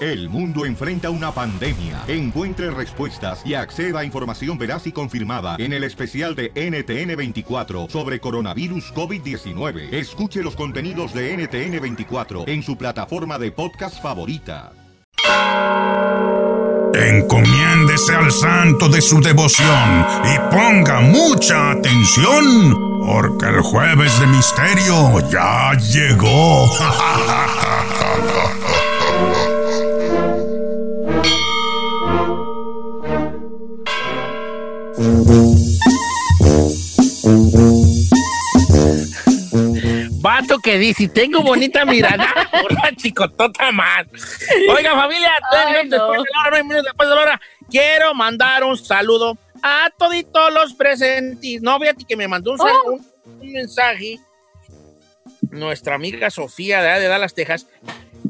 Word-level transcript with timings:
El 0.00 0.28
mundo 0.28 0.64
enfrenta 0.64 1.10
una 1.10 1.32
pandemia. 1.32 2.04
Encuentre 2.08 2.70
respuestas 2.70 3.42
y 3.44 3.54
acceda 3.54 4.00
a 4.00 4.04
información 4.04 4.58
veraz 4.58 4.86
y 4.86 4.92
confirmada 4.92 5.56
en 5.58 5.72
el 5.72 5.84
especial 5.84 6.34
de 6.34 6.52
NTN24 6.54 7.90
sobre 7.90 8.20
coronavirus 8.20 8.94
COVID-19. 8.94 9.92
Escuche 9.92 10.42
los 10.42 10.56
contenidos 10.56 11.12
de 11.14 11.36
NTN24 11.36 12.48
en 12.48 12.62
su 12.62 12.76
plataforma 12.76 13.38
de 13.38 13.52
podcast 13.52 14.02
favorita. 14.02 14.72
Encomiéndese 16.94 18.14
al 18.14 18.32
santo 18.32 18.88
de 18.88 19.00
su 19.00 19.20
devoción 19.20 20.06
y 20.24 20.38
ponga 20.54 21.00
mucha 21.00 21.72
atención, 21.72 23.00
porque 23.06 23.46
el 23.46 23.60
jueves 23.60 24.18
de 24.18 24.26
misterio 24.26 25.30
ya 25.30 25.72
llegó. 25.74 26.70
Vato 40.22 40.58
que 40.58 40.78
dice, 40.78 41.08
tengo 41.08 41.42
bonita 41.42 41.84
mirada, 41.84 42.28
una 42.70 42.94
chicotota 42.96 43.72
más. 43.72 44.06
Oiga, 44.74 44.92
familia, 44.94 45.30
Ay, 45.50 45.88
después, 45.88 46.18
no. 46.18 46.22
de 46.22 46.28
la 46.32 46.46
hora, 46.48 46.62
minutos 46.62 46.84
después 46.84 47.08
de 47.08 47.14
la 47.14 47.20
hora, 47.22 47.40
quiero 47.70 48.14
mandar 48.14 48.64
un 48.64 48.76
saludo 48.76 49.38
a 49.62 49.90
toditos 49.98 50.52
los 50.52 50.74
presentes. 50.74 51.62
No, 51.62 51.78
fíjate 51.78 52.04
que 52.04 52.16
me 52.16 52.28
mandó 52.28 52.52
un, 52.52 52.60
Oh. 52.60 52.92
un- 52.92 53.06
un 53.40 53.52
mensaje 53.52 54.18
nuestra 55.50 55.94
amiga 55.94 56.30
Sofía 56.30 56.82
de, 56.82 57.00
de 57.00 57.08
Dallas, 57.08 57.34
Texas, 57.34 57.66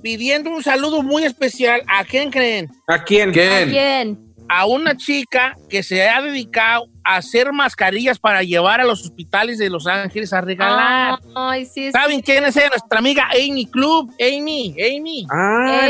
pidiendo 0.03 0.51
un 0.51 0.63
saludo 0.63 1.03
muy 1.03 1.25
especial. 1.25 1.83
¿A 1.87 2.05
quién 2.05 2.31
creen? 2.31 2.69
¿A 2.87 3.03
quién? 3.05 3.31
¿A 3.31 3.33
quién? 3.33 4.30
A 4.53 4.67
una 4.67 4.97
chica 4.97 5.57
que 5.69 5.85
se 5.85 6.09
ha 6.09 6.21
dedicado 6.21 6.87
a 7.05 7.17
hacer 7.17 7.53
mascarillas 7.53 8.19
para 8.19 8.43
llevar 8.43 8.81
a 8.81 8.85
los 8.85 9.03
hospitales 9.03 9.59
de 9.59 9.71
Los 9.71 9.87
Ángeles 9.87 10.33
a 10.33 10.41
regalar. 10.41 11.21
Ay, 11.37 11.65
sí. 11.67 11.87
es- 11.87 11.93
¿Saben 11.93 12.21
quién 12.21 12.45
es 12.45 12.57
ella? 12.57 12.69
Nuestra 12.71 12.99
amiga 12.99 13.29
Amy 13.31 13.67
Club. 13.67 14.13
Amy, 14.21 14.75
Amy. 14.79 15.25
Ah, 15.31 15.81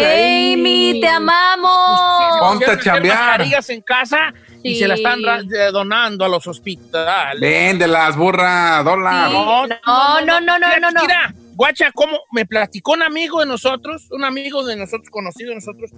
Amy, 0.52 0.98
te 1.00 1.08
amamos. 1.08 2.38
Ponte 2.38 2.70
a 2.70 2.78
chambear. 2.78 3.16
mascarillas 3.16 3.70
en 3.70 3.80
casa 3.80 4.32
y 4.62 4.74
Sí. 4.74 4.80
se 4.80 4.88
la 4.88 4.94
están 4.94 5.20
eh, 5.24 5.70
donando 5.72 6.24
a 6.26 6.28
los 6.28 6.46
hospitales. 6.46 7.40
Véndelas, 7.40 8.14
burra, 8.16 8.82
dólar. 8.84 9.30
Sí. 9.30 9.34
No, 9.36 9.66
no, 9.66 10.40
no, 10.40 10.58
no, 10.58 10.66
Mira, 10.68 10.78
no, 10.80 10.90
no. 10.90 11.00
Mira, 11.00 11.34
guacha, 11.54 11.90
cómo 11.92 12.18
me 12.32 12.44
platicó 12.44 12.92
un 12.92 13.02
amigo 13.02 13.40
de 13.40 13.46
nosotros, 13.46 14.08
un 14.10 14.22
amigo 14.24 14.64
de 14.66 14.76
nosotros, 14.76 15.08
conocido 15.10 15.48
de 15.50 15.56
nosotros. 15.56 15.90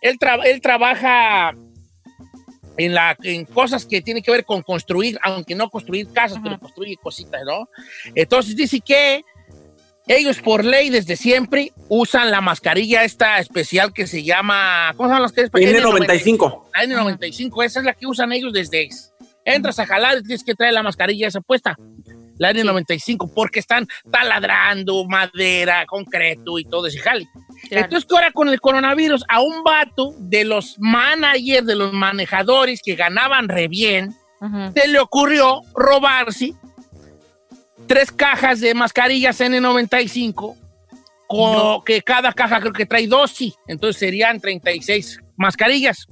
Él, 0.00 0.16
tra- 0.18 0.40
él 0.44 0.60
trabaja 0.60 1.52
en, 2.78 2.94
la, 2.94 3.16
en 3.22 3.44
cosas 3.44 3.84
que 3.84 4.00
tienen 4.00 4.22
que 4.22 4.30
ver 4.30 4.44
con 4.44 4.62
construir, 4.62 5.18
aunque 5.22 5.54
no 5.54 5.68
construir 5.68 6.10
casas, 6.12 6.38
pero 6.42 6.58
construye 6.58 6.96
cositas, 6.96 7.42
¿no? 7.44 7.68
Entonces 8.14 8.56
dice 8.56 8.80
que 8.80 9.24
ellos 10.06 10.40
por 10.40 10.64
ley 10.64 10.88
desde 10.88 11.16
siempre 11.16 11.72
usan 11.88 12.30
la 12.30 12.40
mascarilla 12.40 13.04
esta 13.04 13.38
especial 13.38 13.92
que 13.92 14.06
se 14.06 14.22
llama, 14.22 14.94
¿cómo 14.96 15.08
se 15.08 15.12
llama 15.12 15.22
las 15.22 15.32
que 15.32 15.42
es? 15.42 15.50
N95. 15.52 16.62
La 16.74 16.84
N95, 16.84 17.64
esa 17.64 17.80
es 17.80 17.84
la 17.84 17.92
que 17.92 18.06
usan 18.06 18.32
ellos 18.32 18.52
desde. 18.52 18.88
Entras 19.44 19.78
a 19.78 19.86
jalar 19.86 20.18
y 20.18 20.22
tienes 20.22 20.44
que 20.44 20.54
traer 20.54 20.72
la 20.72 20.82
mascarilla 20.82 21.28
esa 21.28 21.40
puesta. 21.40 21.76
La 22.38 22.52
N95, 22.52 23.32
porque 23.34 23.58
están 23.60 23.86
taladrando 24.10 25.04
madera, 25.06 25.84
concreto 25.86 26.58
y 26.58 26.64
todo 26.64 26.86
ese 26.86 26.98
jale. 27.00 27.26
Claro. 27.68 27.84
Entonces, 27.84 28.08
ahora 28.12 28.30
con 28.32 28.48
el 28.48 28.60
coronavirus, 28.60 29.24
a 29.28 29.40
un 29.40 29.62
vato 29.64 30.14
de 30.18 30.44
los 30.44 30.76
managers, 30.78 31.66
de 31.66 31.74
los 31.76 31.92
manejadores 31.92 32.80
que 32.84 32.94
ganaban 32.94 33.48
re 33.48 33.68
bien, 33.68 34.14
se 34.72 34.86
le 34.86 35.00
ocurrió 35.00 35.62
robarse 35.74 36.52
tres 37.86 38.12
cajas 38.12 38.60
de 38.60 38.74
mascarillas 38.74 39.40
N95, 39.40 40.56
co- 41.26 41.82
que 41.84 42.02
cada 42.02 42.32
caja 42.32 42.60
creo 42.60 42.72
que 42.72 42.86
trae 42.86 43.06
dos, 43.06 43.30
sí. 43.32 43.54
Entonces 43.66 43.98
serían 43.98 44.40
36 44.40 45.20
mascarillas. 45.36 46.06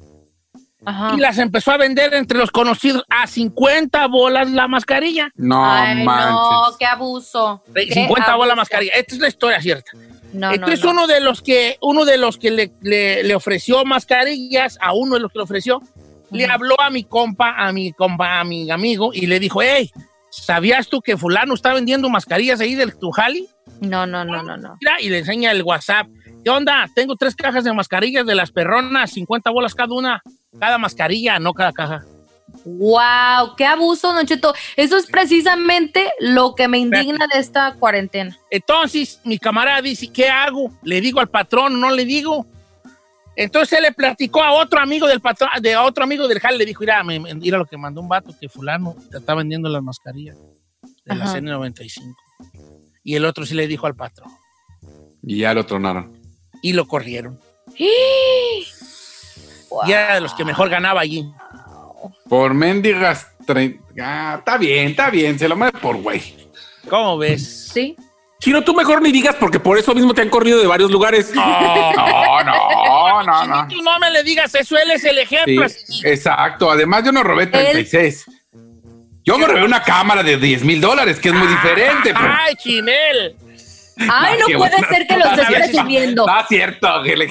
Ajá. 0.87 1.15
Y 1.17 1.21
las 1.21 1.37
empezó 1.39 1.73
a 1.73 1.77
vender 1.77 2.15
entre 2.15 2.39
los 2.39 2.51
conocidos 2.51 3.05
a 3.11 3.27
50 3.27 4.07
bolas 4.07 4.51
la 4.51 4.69
mascarilla. 4.69 5.31
No 5.35 5.69
Ay, 5.71 6.05
no, 6.05 6.63
qué 6.79 6.87
abuso. 6.87 7.63
Qué 7.75 7.93
50 7.93 8.09
bolas 8.37 8.49
la 8.49 8.53
abuso. 8.53 8.57
mascarilla. 8.57 8.93
Esta 8.95 9.15
es 9.17 9.21
la 9.21 9.29
historia 9.29 9.61
cierta. 9.61 9.91
No, 10.33 10.53
Entonces 10.53 10.81
no, 10.85 10.93
no. 10.93 10.93
uno 10.93 11.07
de 11.07 11.21
los 11.21 11.43
que, 11.43 11.77
uno 11.83 12.05
de 12.05 12.17
los 12.19 12.39
que 12.39 12.51
le, 12.51 12.73
le- 12.83 13.23
le 13.25 13.35
ofreció 13.35 13.85
mascarillas, 13.85 14.79
a 14.81 14.93
uno 14.95 15.15
de 15.15 15.21
los 15.21 15.33
que 15.33 15.39
le 15.39 15.45
ofreció, 15.45 15.83
le 16.31 16.45
habló 16.47 16.81
a 16.81 16.91
mi 16.91 17.05
compa, 17.05 17.55
a 17.57 17.73
mi 17.73 17.93
compa, 17.93 18.41
a 18.41 18.45
mi 18.45 18.71
amigo, 18.71 19.11
y 19.15 19.27
le 19.27 19.39
dijo, 19.41 19.63
hey, 19.63 19.91
¿sabías 20.31 20.89
tú 20.89 21.01
que 21.01 21.17
fulano 21.17 21.55
está 21.55 21.73
vendiendo 21.73 22.09
mascarillas 22.11 22.61
ahí 22.61 22.75
del 22.75 22.97
Tujali? 22.99 23.49
No, 23.81 24.07
no, 24.07 24.25
no, 24.25 24.43
no, 24.43 24.57
no. 24.57 24.77
Mira, 24.81 25.01
y 25.01 25.09
le 25.09 25.19
enseña 25.19 25.51
el 25.53 25.63
WhatsApp. 25.63 26.07
¿Qué 26.45 26.51
onda? 26.51 26.87
Tengo 26.95 27.17
tres 27.17 27.35
cajas 27.35 27.65
de 27.65 27.73
mascarillas 27.73 28.27
de 28.27 28.35
las 28.35 28.53
perronas, 28.53 29.11
50 29.13 29.51
bolas 29.51 29.75
cada 29.75 29.95
una, 29.95 30.23
cada 30.59 30.79
mascarilla, 30.79 31.39
no 31.39 31.53
cada 31.55 31.73
caja. 31.73 32.05
Wow, 32.65 33.55
qué 33.57 33.65
abuso, 33.67 34.13
Don 34.13 34.27
Cheto. 34.27 34.55
Eso 34.77 34.97
es 34.97 35.07
precisamente 35.07 36.11
lo 36.21 36.55
que 36.55 36.69
me 36.69 36.79
indigna 36.79 37.27
de 37.33 37.41
esta 37.41 37.75
cuarentena. 37.75 38.37
Entonces, 38.51 39.21
mi 39.25 39.39
camarada 39.39 39.83
dice, 39.83 40.09
¿qué 40.13 40.29
hago? 40.29 40.71
¿Le 40.83 41.01
digo 41.01 41.21
al 41.21 41.29
patrón 41.29 41.75
o 41.75 41.79
no 41.79 41.91
le 41.91 42.05
digo? 42.05 42.47
Entonces 43.37 43.77
él 43.79 43.83
le 43.85 43.93
platicó 43.93 44.43
a 44.43 44.53
otro 44.53 44.81
amigo 44.81 45.07
del 45.07 45.21
patrón, 45.21 45.51
de 45.61 45.75
a 45.75 45.83
otro 45.83 46.05
amigo 46.05 46.27
del 46.27 46.41
Jal, 46.41 46.57
le 46.57 46.65
dijo, 46.65 46.81
mira, 46.81 47.03
me- 47.05 47.21
mira 47.35 47.59
lo 47.59 47.67
que 47.67 47.77
mandó 47.77 48.01
un 48.01 48.09
vato, 48.09 48.35
que 48.41 48.49
fulano 48.49 48.97
te 49.11 49.19
está 49.19 49.35
vendiendo 49.35 49.69
las 49.69 49.83
mascarillas 49.83 50.37
de 51.05 51.15
la 51.15 51.25
Ajá. 51.25 51.39
N95. 51.39 52.15
Y 53.05 53.15
el 53.15 53.25
otro 53.27 53.45
sí 53.45 53.55
le 53.55 53.67
dijo 53.67 53.87
al 53.87 53.95
patrón. 53.95 54.31
Y 55.23 55.39
ya 55.41 55.53
lo 55.53 55.67
tronaron. 55.67 56.19
Y 56.63 56.73
lo 56.73 56.89
corrieron. 56.89 57.39
Y 59.87 59.93
era 59.93 60.15
de 60.15 60.21
los 60.21 60.35
que 60.35 60.45
mejor 60.45 60.69
ganaba 60.69 61.01
allí. 61.01 61.25
Por 62.29 62.55
mendigas. 62.55 63.29
tre- 63.47 63.81
Ah, 64.01 64.37
está 64.39 64.59
bien, 64.59 64.89
está 64.89 65.11
bien. 65.11 65.39
Se 65.39 65.49
lo 65.49 65.57
mete 65.57 65.79
por 65.79 65.97
güey. 65.97 66.21
¿Cómo 66.89 67.17
ves? 67.19 67.71
Sí. 67.73 67.97
Chino, 68.39 68.63
tú 68.63 68.75
mejor 68.75 69.01
ni 69.01 69.11
digas 69.11 69.35
porque 69.41 69.59
por 69.59 69.79
eso 69.79 69.95
mismo 69.95 70.13
te 70.13 70.21
han 70.23 70.29
corrido 70.29 70.59
de 70.61 70.67
varios 70.67 70.91
lugares. 70.91 71.35
No, 71.35 71.43
no, 72.45 73.23
no, 73.23 73.47
no. 73.47 73.69
Tú 73.69 73.81
no 73.83 73.99
me 73.99 74.11
le 74.11 74.23
digas 74.23 74.55
eso, 74.55 74.77
él 74.77 74.91
es 74.91 75.05
el 75.05 75.17
Sí, 75.17 75.23
ejemplo. 75.23 75.65
así. 75.65 76.01
exacto. 76.07 76.71
Además, 76.71 77.03
yo 77.05 77.13
no 77.13 77.23
robé 77.23 77.47
36. 77.47 78.27
Yo 79.25 79.39
me 79.39 79.47
robé 79.47 79.65
una 79.65 79.83
cámara 79.83 80.23
de 80.23 80.37
10 80.37 80.63
mil 80.65 80.81
dólares, 80.81 81.19
que 81.19 81.31
es 81.31 81.35
muy 81.35 81.49
diferente. 81.49 82.15
pero- 82.15 82.33
¡Ay, 82.39 82.55
Chinel! 82.57 83.37
Ay, 84.11 84.39
no 84.39 84.47
qué 84.47 84.57
puede 84.59 84.77
ser 84.89 85.07
que 85.07 85.17
lo 85.17 85.25
estés 85.25 85.47
presumiendo. 85.47 86.27
No 86.27 86.41
es 86.41 86.47
cierto. 86.49 87.03
le- 87.03 87.29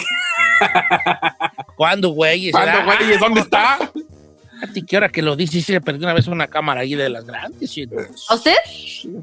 ¿Cuándo, 1.75 2.09
güey? 2.09 2.51
¿Cuándo, 2.51 2.83
güey? 2.85 3.13
¿Y 3.13 3.17
dónde 3.17 3.41
está? 3.41 3.77
Fíjate 4.61 4.85
que 4.85 4.95
ahora 4.95 5.09
que 5.09 5.21
lo 5.21 5.35
dices, 5.35 5.53
sí 5.55 5.61
se 5.61 5.73
le 5.73 5.81
perdió 5.81 6.05
una 6.07 6.13
vez 6.13 6.27
una 6.27 6.47
cámara 6.47 6.81
ahí 6.81 6.95
de 6.95 7.09
las 7.09 7.25
grandes. 7.25 7.69
sí. 7.71 7.85
¿A 8.29 8.35
usted? 8.35 8.55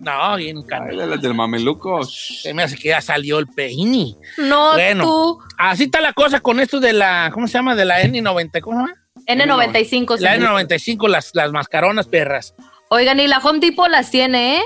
No, 0.01 0.37
bien 0.37 0.63
canela. 0.63 1.07
las 1.07 1.23
del 1.23 1.33
mameluco. 1.35 2.05
Se 2.05 2.53
me 2.53 2.63
hace 2.63 2.77
que 2.77 2.89
ya 2.89 3.01
salió 3.01 3.39
el 3.39 3.47
peini. 3.47 4.17
No, 4.37 4.75
Bueno. 4.75 5.05
tú. 5.05 5.39
Así 5.57 5.85
está 5.85 6.01
la 6.03 6.13
cosa 6.13 6.41
con 6.41 6.61
esto 6.61 6.81
de 6.81 6.93
la, 6.93 7.31
¿cómo 7.33 7.47
se 7.49 7.55
llama? 7.55 7.75
De 7.75 7.85
la 7.87 8.03
N90, 8.03 8.61
¿cómo 8.61 8.87
se 8.87 8.93
llama? 8.93 9.47
N95. 9.47 10.19
La 10.19 10.35
señor. 10.35 10.51
N95, 10.69 11.09
las, 11.09 11.31
las 11.35 11.51
mascaronas 11.51 12.07
perras. 12.09 12.55
Oiga, 12.91 13.15
ni 13.15 13.27
la 13.27 13.39
Home 13.39 13.59
Depot 13.61 13.89
las 13.89 14.11
tiene, 14.11 14.59
¿eh? 14.59 14.63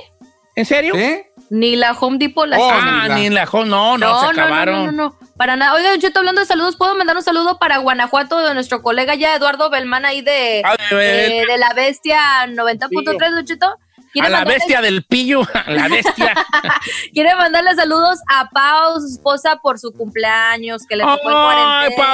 ¿En 0.57 0.65
serio? 0.65 0.95
¿Sí? 0.97 1.21
Ni 1.49 1.77
la 1.77 1.93
Home 1.93 2.19
Depot 2.19 2.47
las 2.49 2.59
Oh, 2.61 2.69
ah, 2.73 3.09
ni 3.15 3.29
la- 3.29 3.43
la 3.43 3.47
jo- 3.47 3.65
no, 3.65 3.97
no, 3.99 4.21
se 4.21 4.27
acabaron. 4.27 4.87
No, 4.87 4.93
no, 4.93 5.09
no, 5.11 5.19
para 5.37 5.55
nada. 5.57 5.75
Oiga, 5.75 5.91
Don 5.91 6.01
Cheto, 6.01 6.19
hablando 6.19 6.41
de 6.41 6.47
saludos, 6.47 6.77
¿puedo 6.77 6.95
mandar 6.97 7.17
un 7.17 7.23
saludo 7.23 7.59
para 7.59 7.79
Guanajuato 7.79 8.39
de 8.41 8.53
nuestro 8.55 8.83
colega 8.83 9.15
ya 9.15 9.35
Eduardo 9.37 9.71
Belmán 9.71 10.05
ahí 10.05 10.23
de, 10.23 10.63
Ah, 10.65 10.77
de- 10.91 11.47
la 11.59 11.73
bestia 11.75 12.47
90.3, 12.49 13.31
Don 13.35 13.45
Cheto? 13.47 13.77
¿Quiere 14.13 14.29
A 14.29 14.31
la 14.31 14.45
bestia 14.45 14.81
del 14.81 15.05
pillo, 15.05 15.43
a 15.67 15.71
la 15.71 15.89
bestia. 15.89 16.33
Quiere 17.13 17.35
mandarle 17.37 17.75
saludos 17.75 18.19
a 18.29 18.49
Pau, 18.49 18.99
su 19.01 19.07
esposa, 19.09 19.57
por 19.63 19.79
su 19.79 19.93
cumpleaños, 19.93 20.87
que 20.89 20.97
le 20.97 21.03
tocó 21.05 21.21
Pau. 21.23 21.43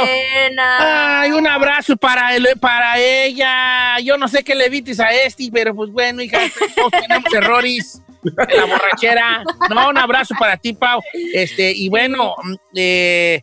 cuarentena. 0.06 1.20
Ay, 1.20 1.32
un 1.32 1.46
abrazo 1.46 1.96
para, 1.96 2.34
él, 2.34 2.48
para 2.60 2.98
ella. 2.98 3.98
Yo 4.00 4.18
no 4.18 4.28
sé 4.28 4.42
qué 4.42 4.54
le 4.54 4.68
vites 4.68 4.98
a 5.00 5.12
este, 5.12 5.48
pero 5.52 5.74
pues 5.74 5.90
bueno, 5.90 6.22
hija, 6.22 6.38
todos 6.76 6.90
tenemos 6.90 7.32
errores 7.34 8.02
la 8.56 8.64
borrachera. 8.66 9.44
No, 9.68 9.88
un 9.88 9.98
abrazo 9.98 10.34
para 10.38 10.56
ti, 10.56 10.72
Pau. 10.72 11.00
Este, 11.32 11.72
y 11.72 11.88
bueno, 11.88 12.34
mm, 12.42 12.54
eh, 12.76 13.40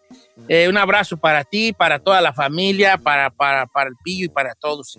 eh, 0.48 0.68
un 0.70 0.78
abrazo 0.78 1.18
para 1.18 1.44
ti, 1.44 1.74
para 1.74 2.00
toda 2.00 2.22
la 2.22 2.34
familia, 2.34 2.98
para, 2.98 3.30
para, 3.30 3.68
para 3.68 3.90
el 3.90 3.96
pillo 4.04 4.26
y 4.26 4.30
para 4.30 4.56
todos. 4.56 4.98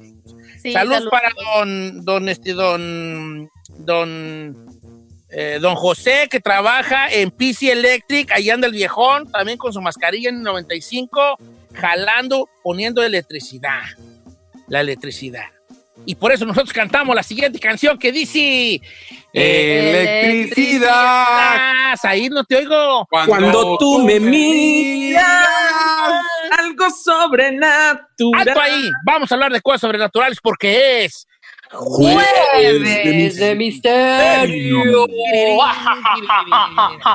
Sí, 0.63 0.73
salud. 0.73 1.09
para 1.11 1.31
don, 1.55 2.05
don, 2.05 2.29
este, 2.29 2.53
don, 2.53 3.49
don, 3.79 4.67
eh, 5.31 5.59
don 5.61 5.75
José, 5.77 6.29
que 6.31 6.41
trabaja 6.41 7.09
en 7.11 7.31
PC 7.31 7.73
Electric, 7.73 8.31
ahí 8.33 8.51
anda 8.51 8.67
el 8.67 8.75
viejón, 8.75 9.31
también 9.31 9.57
con 9.57 9.73
su 9.73 9.81
mascarilla 9.81 10.29
en 10.29 10.37
el 10.37 10.43
95, 10.43 11.39
jalando, 11.75 12.49
poniendo 12.63 13.03
electricidad, 13.03 13.83
la 14.69 14.81
electricidad. 14.81 15.47
Y 16.07 16.15
por 16.15 16.33
eso 16.33 16.47
nosotros 16.47 16.73
cantamos 16.73 17.15
la 17.15 17.23
siguiente 17.23 17.59
canción 17.59 17.99
que 17.99 18.13
dice... 18.13 18.81
Electricidad. 19.33 20.91
Ah, 20.93 21.95
ahí 22.05 22.29
no 22.29 22.45
te 22.45 22.57
oigo. 22.57 23.07
Cuando 23.11 23.77
tú 23.79 24.05
me 24.05 24.21
miras, 24.21 25.25
algo 26.59 26.91
sobrenatural. 26.91 28.49
Alto 28.49 28.61
ahí. 28.61 28.91
Vamos 29.05 29.31
a 29.31 29.35
hablar 29.35 29.53
de 29.53 29.61
cosas 29.61 29.83
sobrenaturales 29.83 30.39
porque 30.43 31.05
es 31.05 31.27
Jueves 31.73 33.37
de 33.37 33.55
misterio. 33.55 35.07
Y 35.07 35.57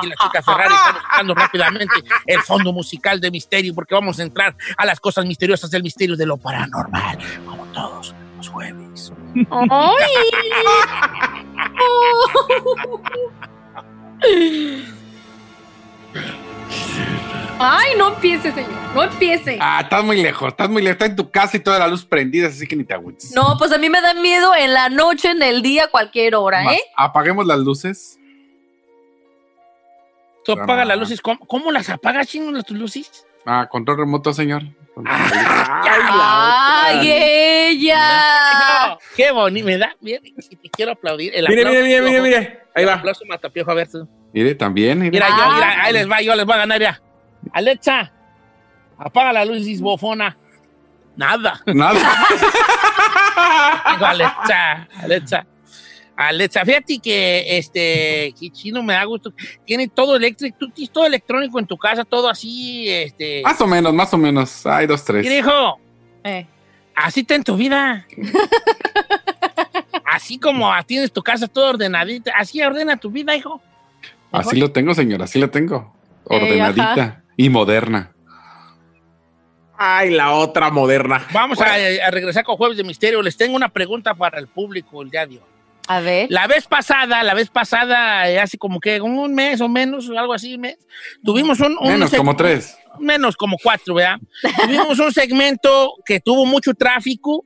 la 0.06 0.14
chica 0.22 0.42
Ferrari 0.42 0.74
está 0.74 0.92
buscando 0.92 1.34
rápidamente 1.34 1.94
el 2.24 2.40
fondo 2.40 2.72
musical 2.72 3.20
de 3.20 3.30
misterio 3.30 3.74
porque 3.74 3.94
vamos 3.94 4.18
a 4.18 4.22
entrar 4.22 4.56
a 4.78 4.86
las 4.86 4.98
cosas 4.98 5.26
misteriosas 5.26 5.70
del 5.70 5.82
misterio 5.82 6.16
de 6.16 6.24
lo 6.24 6.38
paranormal, 6.38 7.18
como 7.46 7.66
todos 7.66 8.14
los 8.38 8.48
jueves. 8.48 9.12
Ay, 17.58 17.92
no 17.96 18.14
empiece, 18.14 18.52
señor. 18.52 18.70
No 18.94 19.02
empiece. 19.04 19.58
Ah, 19.60 19.80
estás 19.82 20.04
muy 20.04 20.20
lejos, 20.22 20.48
estás 20.48 20.68
muy 20.68 20.82
lejos. 20.82 20.94
Está 20.94 21.06
en 21.06 21.16
tu 21.16 21.30
casa 21.30 21.56
y 21.56 21.60
toda 21.60 21.78
la 21.78 21.88
luz 21.88 22.04
prendida, 22.04 22.48
así 22.48 22.66
que 22.66 22.76
ni 22.76 22.84
te 22.84 22.94
agüites. 22.94 23.32
No, 23.34 23.56
pues 23.58 23.72
a 23.72 23.78
mí 23.78 23.88
me 23.88 24.00
da 24.00 24.14
miedo 24.14 24.54
en 24.54 24.74
la 24.74 24.88
noche, 24.88 25.30
en 25.30 25.42
el 25.42 25.62
día, 25.62 25.88
cualquier 25.90 26.34
hora, 26.34 26.62
Más, 26.62 26.74
¿eh? 26.74 26.80
Apaguemos 26.96 27.46
las 27.46 27.58
luces. 27.58 28.18
Tú 30.44 30.52
apagas 30.52 30.86
las 30.86 30.98
luces. 30.98 31.20
¿Cómo, 31.20 31.40
cómo 31.40 31.72
las 31.72 31.88
apagas, 31.88 32.28
chino, 32.28 32.50
las 32.52 32.64
tus 32.64 32.76
luces? 32.76 33.26
Ah, 33.44 33.66
control 33.70 33.98
remoto, 33.98 34.32
señor. 34.32 34.62
¡Ay, 35.88 37.10
ella! 37.12 38.88
No, 38.88 38.98
qué 39.16 39.30
bonito. 39.30 39.66
Me 39.66 39.78
da, 39.78 39.94
mira, 40.00 40.20
te 40.20 40.70
quiero 40.70 40.92
aplaudir. 40.92 41.32
El 41.34 41.46
Mire, 41.48 41.62
aplauso, 41.62 41.82
mire, 41.84 42.00
mire, 42.02 42.20
mire, 42.20 42.22
mire. 42.22 42.60
Ahí 42.74 42.84
va. 42.84 42.94
aplauso 42.94 43.24
matapiojo, 43.26 43.70
a 43.70 43.74
ver 43.74 43.90
tú. 43.90 44.08
Mire, 44.32 44.54
también. 44.54 44.98
mire. 44.98 45.10
Mira, 45.10 45.28
yo, 45.28 45.34
Ah. 45.38 45.52
mira, 45.54 45.82
ahí 45.84 45.92
les 45.92 46.10
va, 46.10 46.20
yo 46.22 46.34
les 46.34 46.44
voy 46.46 46.54
a 46.54 46.58
ganar 46.58 46.80
ya. 46.80 47.00
Alexa, 47.52 48.12
apaga 48.98 49.32
la 49.32 49.44
luz, 49.44 49.66
bofona. 49.80 50.36
Nada. 51.16 51.60
Nada. 51.66 52.00
Digo, 53.92 54.06
Alexa, 54.06 54.88
Alexa. 55.02 55.46
Alexa, 56.16 56.64
fíjate 56.64 56.98
que 56.98 57.58
este 57.58 58.34
que 58.40 58.50
chino 58.50 58.82
me 58.82 58.94
da 58.94 59.04
gusto. 59.04 59.32
Tiene 59.66 59.86
todo 59.88 60.16
eléctrico, 60.16 60.56
tú 60.58 60.70
tienes 60.70 60.90
todo 60.90 61.06
electrónico 61.06 61.58
en 61.58 61.66
tu 61.66 61.76
casa, 61.76 62.04
todo 62.04 62.28
así, 62.30 62.88
este. 62.88 63.42
más 63.44 63.60
o 63.60 63.66
menos, 63.66 63.92
más 63.92 64.12
o 64.14 64.18
menos. 64.18 64.64
Hay 64.66 64.86
dos, 64.86 65.04
tres. 65.04 65.22
Mira, 65.22 65.36
hijo, 65.36 65.78
Eh. 66.24 66.46
así 66.94 67.20
está 67.20 67.34
en 67.34 67.44
tu 67.44 67.56
vida. 67.56 68.06
así 70.04 70.38
como 70.38 70.72
tienes 70.86 71.12
tu 71.12 71.22
casa 71.22 71.46
todo 71.48 71.70
ordenadita, 71.70 72.32
así 72.36 72.62
ordena 72.62 72.96
tu 72.96 73.10
vida, 73.10 73.36
hijo. 73.36 73.60
Así 74.32 74.56
lo 74.56 74.72
tengo, 74.72 74.94
señor, 74.94 75.22
así 75.22 75.38
lo 75.38 75.50
tengo. 75.50 75.94
Ordenadita 76.24 77.22
y 77.36 77.48
moderna. 77.50 78.12
Ay, 79.78 80.10
la 80.10 80.32
otra 80.32 80.70
moderna. 80.70 81.26
Vamos 81.32 81.60
a, 81.60 81.66
a 81.74 82.10
regresar 82.10 82.42
con 82.44 82.56
Jueves 82.56 82.78
de 82.78 82.84
Misterio. 82.84 83.20
Les 83.20 83.36
tengo 83.36 83.54
una 83.54 83.68
pregunta 83.68 84.14
para 84.14 84.38
el 84.38 84.48
público 84.48 85.02
el 85.02 85.10
día 85.10 85.26
de 85.26 85.36
hoy. 85.36 85.55
A 85.86 86.00
ver. 86.00 86.26
La 86.30 86.46
vez 86.46 86.66
pasada, 86.66 87.22
la 87.22 87.34
vez 87.34 87.48
pasada, 87.48 88.28
eh, 88.28 88.40
hace 88.40 88.58
como 88.58 88.80
que 88.80 89.00
un 89.00 89.34
mes 89.34 89.60
o 89.60 89.68
menos, 89.68 90.10
algo 90.10 90.32
así, 90.32 90.58
mes, 90.58 90.78
tuvimos 91.24 91.60
un... 91.60 91.76
un 91.78 91.88
Menos, 91.88 92.12
como 92.12 92.34
tres. 92.34 92.76
Menos, 92.98 93.36
como 93.36 93.56
cuatro, 93.62 93.94
¿verdad? 93.94 94.18
tuvimos 94.62 94.98
un 94.98 95.12
segmento 95.12 95.94
que 96.04 96.20
tuvo 96.20 96.46
mucho 96.46 96.74
tráfico, 96.74 97.44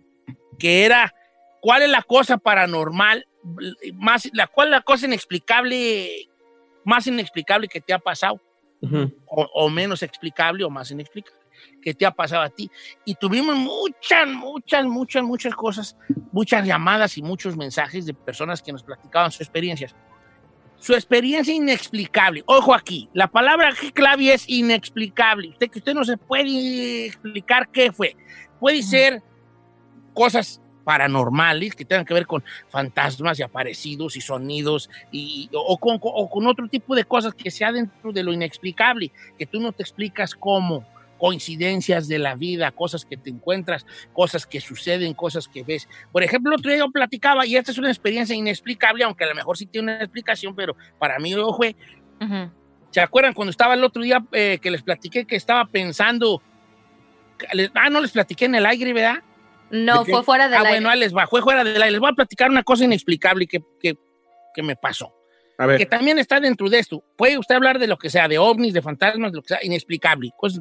que 0.58 0.84
era, 0.84 1.12
¿cuál 1.60 1.82
es 1.82 1.90
la 1.90 2.02
cosa 2.02 2.38
paranormal, 2.38 3.26
más, 3.94 4.28
la, 4.32 4.46
cuál 4.46 4.68
es 4.68 4.72
la 4.72 4.82
cosa 4.82 5.06
inexplicable, 5.06 6.28
más 6.84 7.06
inexplicable 7.06 7.68
que 7.68 7.80
te 7.80 7.92
ha 7.92 7.98
pasado? 7.98 8.40
O 9.26 9.68
menos 9.68 10.02
explicable 10.02 10.64
o 10.64 10.70
más 10.70 10.90
inexplicable 10.90 11.39
que 11.80 11.94
te 11.94 12.06
ha 12.06 12.10
pasado 12.10 12.42
a 12.42 12.50
ti. 12.50 12.70
Y 13.04 13.14
tuvimos 13.14 13.56
muchas, 13.56 14.28
muchas, 14.28 14.84
muchas, 14.84 15.22
muchas 15.22 15.54
cosas, 15.54 15.96
muchas 16.32 16.66
llamadas 16.66 17.16
y 17.18 17.22
muchos 17.22 17.56
mensajes 17.56 18.06
de 18.06 18.14
personas 18.14 18.62
que 18.62 18.72
nos 18.72 18.82
platicaban 18.82 19.30
sus 19.30 19.42
experiencias. 19.42 19.94
Su 20.78 20.94
experiencia 20.94 21.54
inexplicable. 21.54 22.42
Ojo 22.46 22.74
aquí, 22.74 23.08
la 23.12 23.26
palabra 23.26 23.74
clave 23.92 24.32
es 24.32 24.48
inexplicable. 24.48 25.50
Usted 25.50 25.70
que 25.70 25.78
usted 25.78 25.94
no 25.94 26.04
se 26.04 26.16
puede 26.16 27.06
explicar 27.06 27.68
qué 27.68 27.92
fue. 27.92 28.16
Puede 28.58 28.82
ser 28.82 29.22
cosas 30.14 30.60
paranormales 30.84 31.74
que 31.74 31.84
tengan 31.84 32.04
que 32.04 32.14
ver 32.14 32.26
con 32.26 32.42
fantasmas 32.68 33.38
y 33.38 33.42
aparecidos 33.42 34.16
y 34.16 34.20
sonidos 34.20 34.90
y, 35.12 35.48
o, 35.52 35.78
con, 35.78 35.98
o 36.02 36.28
con 36.28 36.46
otro 36.46 36.68
tipo 36.68 36.94
de 36.94 37.04
cosas 37.04 37.34
que 37.34 37.50
sea 37.50 37.72
dentro 37.72 38.12
de 38.12 38.22
lo 38.22 38.32
inexplicable, 38.32 39.12
que 39.38 39.46
tú 39.46 39.60
no 39.60 39.72
te 39.72 39.82
explicas 39.82 40.34
cómo, 40.34 40.84
coincidencias 41.20 42.08
de 42.08 42.18
la 42.18 42.34
vida, 42.34 42.72
cosas 42.72 43.04
que 43.04 43.16
te 43.18 43.28
encuentras, 43.30 43.86
cosas 44.14 44.46
que 44.46 44.60
suceden, 44.60 45.12
cosas 45.14 45.46
que 45.46 45.62
ves. 45.62 45.86
Por 46.10 46.22
ejemplo, 46.24 46.50
el 46.52 46.58
otro 46.58 46.70
día 46.72 46.78
yo 46.80 46.90
platicaba, 46.90 47.46
y 47.46 47.56
esta 47.56 47.70
es 47.70 47.78
una 47.78 47.90
experiencia 47.90 48.34
inexplicable, 48.34 49.04
aunque 49.04 49.24
a 49.24 49.28
lo 49.28 49.34
mejor 49.34 49.56
sí 49.58 49.66
tiene 49.66 49.92
una 49.92 50.02
explicación, 50.02 50.56
pero 50.56 50.74
para 50.98 51.18
mí 51.18 51.34
lo 51.34 51.52
fue. 51.52 51.76
¿Se 52.90 53.00
acuerdan 53.00 53.34
cuando 53.34 53.50
estaba 53.50 53.74
el 53.74 53.84
otro 53.84 54.02
día 54.02 54.24
eh, 54.32 54.58
que 54.60 54.70
les 54.70 54.82
platiqué 54.82 55.24
que 55.26 55.36
estaba 55.36 55.64
pensando... 55.66 56.42
les- 57.52 57.70
ah, 57.74 57.88
no 57.90 58.00
les 58.00 58.10
platiqué 58.10 58.46
en 58.46 58.54
el 58.56 58.66
aire, 58.66 58.92
¿verdad? 58.92 59.22
No, 59.70 60.04
fue 60.04 60.24
fuera 60.24 60.48
del 60.48 60.54
ah, 60.54 60.60
aire. 60.62 60.70
bueno, 60.72 60.88
ahí 60.90 60.98
les 60.98 61.14
va, 61.14 61.28
fue 61.28 61.42
fuera 61.42 61.62
del 61.62 61.76
aire. 61.80 61.92
Les 61.92 62.00
voy 62.00 62.10
a 62.10 62.14
platicar 62.14 62.50
una 62.50 62.64
cosa 62.64 62.84
inexplicable 62.84 63.46
que, 63.46 63.62
que, 63.80 63.94
que 64.54 64.62
me 64.62 64.74
pasó. 64.74 65.14
A 65.56 65.64
Que 65.66 65.72
ver. 65.76 65.88
también 65.88 66.18
está 66.18 66.40
dentro 66.40 66.68
de 66.68 66.78
esto. 66.78 67.04
Puede 67.16 67.38
usted 67.38 67.54
hablar 67.54 67.78
de 67.78 67.86
lo 67.86 67.96
que 67.98 68.08
sea, 68.10 68.26
de 68.26 68.38
ovnis, 68.38 68.72
de 68.72 68.82
fantasmas, 68.82 69.30
de 69.30 69.36
lo 69.36 69.42
que 69.42 69.48
sea, 69.48 69.58
inexplicable. 69.62 70.30
Cosas. 70.36 70.60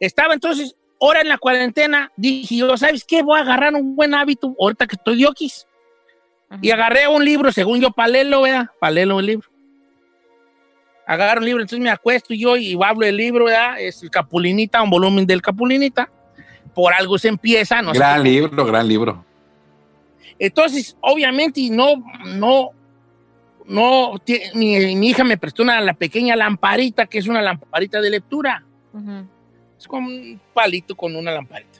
Estaba 0.00 0.34
entonces, 0.34 0.76
ahora 1.00 1.20
en 1.20 1.28
la 1.28 1.38
cuarentena, 1.38 2.12
dije 2.16 2.56
yo, 2.56 2.76
¿sabes 2.76 3.04
qué? 3.04 3.22
Voy 3.22 3.38
a 3.38 3.42
agarrar 3.42 3.74
un 3.74 3.94
buen 3.96 4.14
hábito, 4.14 4.54
ahorita 4.58 4.86
que 4.86 4.96
estoy 4.96 5.16
diokis. 5.16 5.66
Ujú. 6.50 6.60
Y 6.62 6.70
agarré 6.70 7.06
un 7.08 7.24
libro, 7.24 7.52
según 7.52 7.80
yo, 7.80 7.90
palelo, 7.90 8.42
¿verdad? 8.42 8.70
Palelo 8.80 9.20
el 9.20 9.26
libro. 9.26 9.48
Agarro 11.06 11.40
un 11.40 11.46
libro, 11.46 11.62
entonces 11.62 11.82
me 11.82 11.90
acuesto 11.90 12.34
yo 12.34 12.56
y 12.56 12.78
hablo 12.82 13.06
del 13.06 13.16
libro, 13.16 13.46
¿verdad? 13.46 13.80
Es 13.80 14.02
el 14.02 14.10
Capulinita, 14.10 14.82
un 14.82 14.90
volumen 14.90 15.26
del 15.26 15.40
Capulinita. 15.40 16.10
Por 16.74 16.92
algo 16.92 17.18
se 17.18 17.28
empieza, 17.28 17.80
no 17.80 17.92
sé 17.92 17.98
Gran 17.98 18.22
libro, 18.22 18.64
gran 18.66 18.86
libro. 18.86 19.24
entonces, 20.38 20.96
obviamente, 21.00 21.60
y 21.60 21.70
no, 21.70 21.94
no, 22.26 22.70
no, 23.66 24.14
mi, 24.54 24.94
mi 24.96 25.08
hija 25.08 25.24
me 25.24 25.38
prestó 25.38 25.62
una 25.62 25.80
la 25.80 25.94
pequeña 25.94 26.36
lamparita, 26.36 27.06
que 27.06 27.18
es 27.18 27.26
una 27.26 27.42
lamparita 27.42 28.00
de 28.00 28.10
lectura. 28.10 28.64
Ujú. 28.92 29.26
Es 29.78 29.86
como 29.86 30.08
un 30.08 30.40
palito 30.54 30.96
con 30.96 31.14
una 31.14 31.30
lamparita. 31.32 31.78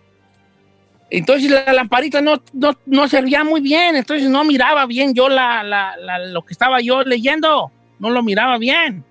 Entonces 1.11 1.50
la 1.50 1.73
lamparita 1.73 2.21
no, 2.21 2.43
no, 2.52 2.76
no 2.85 3.09
servía 3.09 3.43
muy 3.43 3.61
bien, 3.62 3.97
entonces 3.97 4.28
no 4.28 4.45
miraba 4.45 4.85
bien 4.87 5.14
yo 5.14 5.28
la, 5.28 5.62
la- 5.62 5.97
la- 5.97 6.19
lo 6.26 6.43
que 6.45 6.52
estaba 6.52 6.81
yo 6.81 7.02
leyendo, 7.02 7.73
no 7.99 8.11
lo 8.11 8.23
miraba 8.23 8.59
bien. 8.59 9.05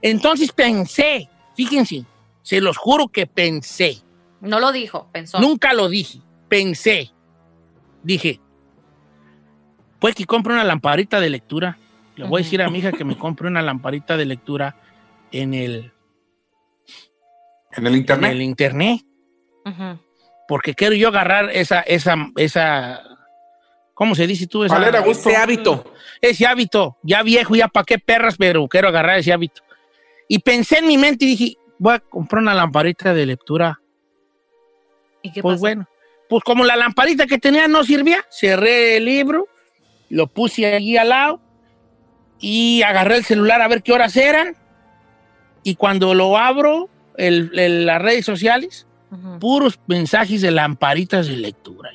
Entonces 0.00 0.52
pensé, 0.52 1.28
fíjense, 1.56 2.04
se 2.42 2.60
los 2.60 2.76
juro 2.78 3.08
que 3.08 3.26
pensé, 3.26 3.98
No 4.40 4.60
lo 4.60 4.70
dijo, 4.72 5.08
pensó. 5.12 5.40
nunca 5.40 5.72
lo 5.74 5.88
dije, 5.88 6.20
pensé, 6.48 7.10
dije, 8.04 8.40
pues 9.98 10.14
que 10.14 10.24
compre 10.24 10.52
una 10.54 10.64
lamparita 10.64 11.18
de 11.20 11.30
lectura. 11.30 11.76
Le 12.16 12.24
voy 12.26 12.40
a 12.40 12.44
decir 12.44 12.62
a 12.62 12.70
mi 12.70 12.78
hija 12.78 12.92
que 12.92 13.04
me 13.04 13.18
compre 13.18 13.48
una 13.48 13.60
lamparita 13.62 14.16
de 14.16 14.24
lectura 14.24 14.76
en 15.32 15.52
el, 15.54 15.92
En 17.78 17.86
el 17.86 17.94
en 17.94 17.98
internet. 17.98 18.32
el 18.32 18.42
internet. 18.42 19.00
Porque 20.46 20.74
quiero 20.74 20.94
yo 20.94 21.08
agarrar 21.08 21.50
esa, 21.50 21.80
esa, 21.80 22.16
esa, 22.36 23.02
¿cómo 23.94 24.14
se 24.14 24.26
dice 24.26 24.46
tú? 24.46 24.64
Esa. 24.64 24.76
Ese 25.06 25.36
hábito. 25.36 25.92
Ese 26.20 26.46
hábito, 26.46 26.96
ya 27.02 27.22
viejo, 27.22 27.54
ya 27.54 27.68
para 27.68 27.84
qué 27.84 27.98
perras, 27.98 28.36
pero 28.38 28.66
quiero 28.66 28.88
agarrar 28.88 29.18
ese 29.18 29.32
hábito. 29.32 29.62
Y 30.26 30.40
pensé 30.40 30.78
en 30.78 30.86
mi 30.86 30.96
mente 30.98 31.24
y 31.24 31.28
dije, 31.28 31.56
voy 31.78 31.94
a 31.94 31.98
comprar 32.00 32.42
una 32.42 32.54
lamparita 32.54 33.14
de 33.14 33.26
lectura. 33.26 33.80
¿Y 35.22 35.32
qué 35.32 35.42
Pues 35.42 35.54
pasó? 35.54 35.60
bueno, 35.60 35.88
pues 36.28 36.42
como 36.44 36.64
la 36.64 36.76
lamparita 36.76 37.26
que 37.26 37.38
tenía 37.38 37.68
no 37.68 37.84
servía, 37.84 38.24
cerré 38.30 38.96
el 38.96 39.04
libro, 39.04 39.46
lo 40.08 40.26
puse 40.26 40.66
allí 40.74 40.96
al 40.96 41.10
lado 41.10 41.40
y 42.40 42.82
agarré 42.82 43.16
el 43.16 43.24
celular 43.24 43.60
a 43.60 43.68
ver 43.68 43.82
qué 43.82 43.92
horas 43.92 44.16
eran. 44.16 44.56
Y 45.62 45.74
cuando 45.74 46.14
lo 46.14 46.38
abro, 46.38 46.88
el- 47.18 47.50
el- 47.58 47.84
las 47.86 48.00
redes 48.00 48.24
sociales, 48.24 48.86
puros 49.40 49.78
mensajes 49.86 50.40
de 50.40 50.50
lamparitas 50.50 51.26
de 51.26 51.36
lectura. 51.36 51.90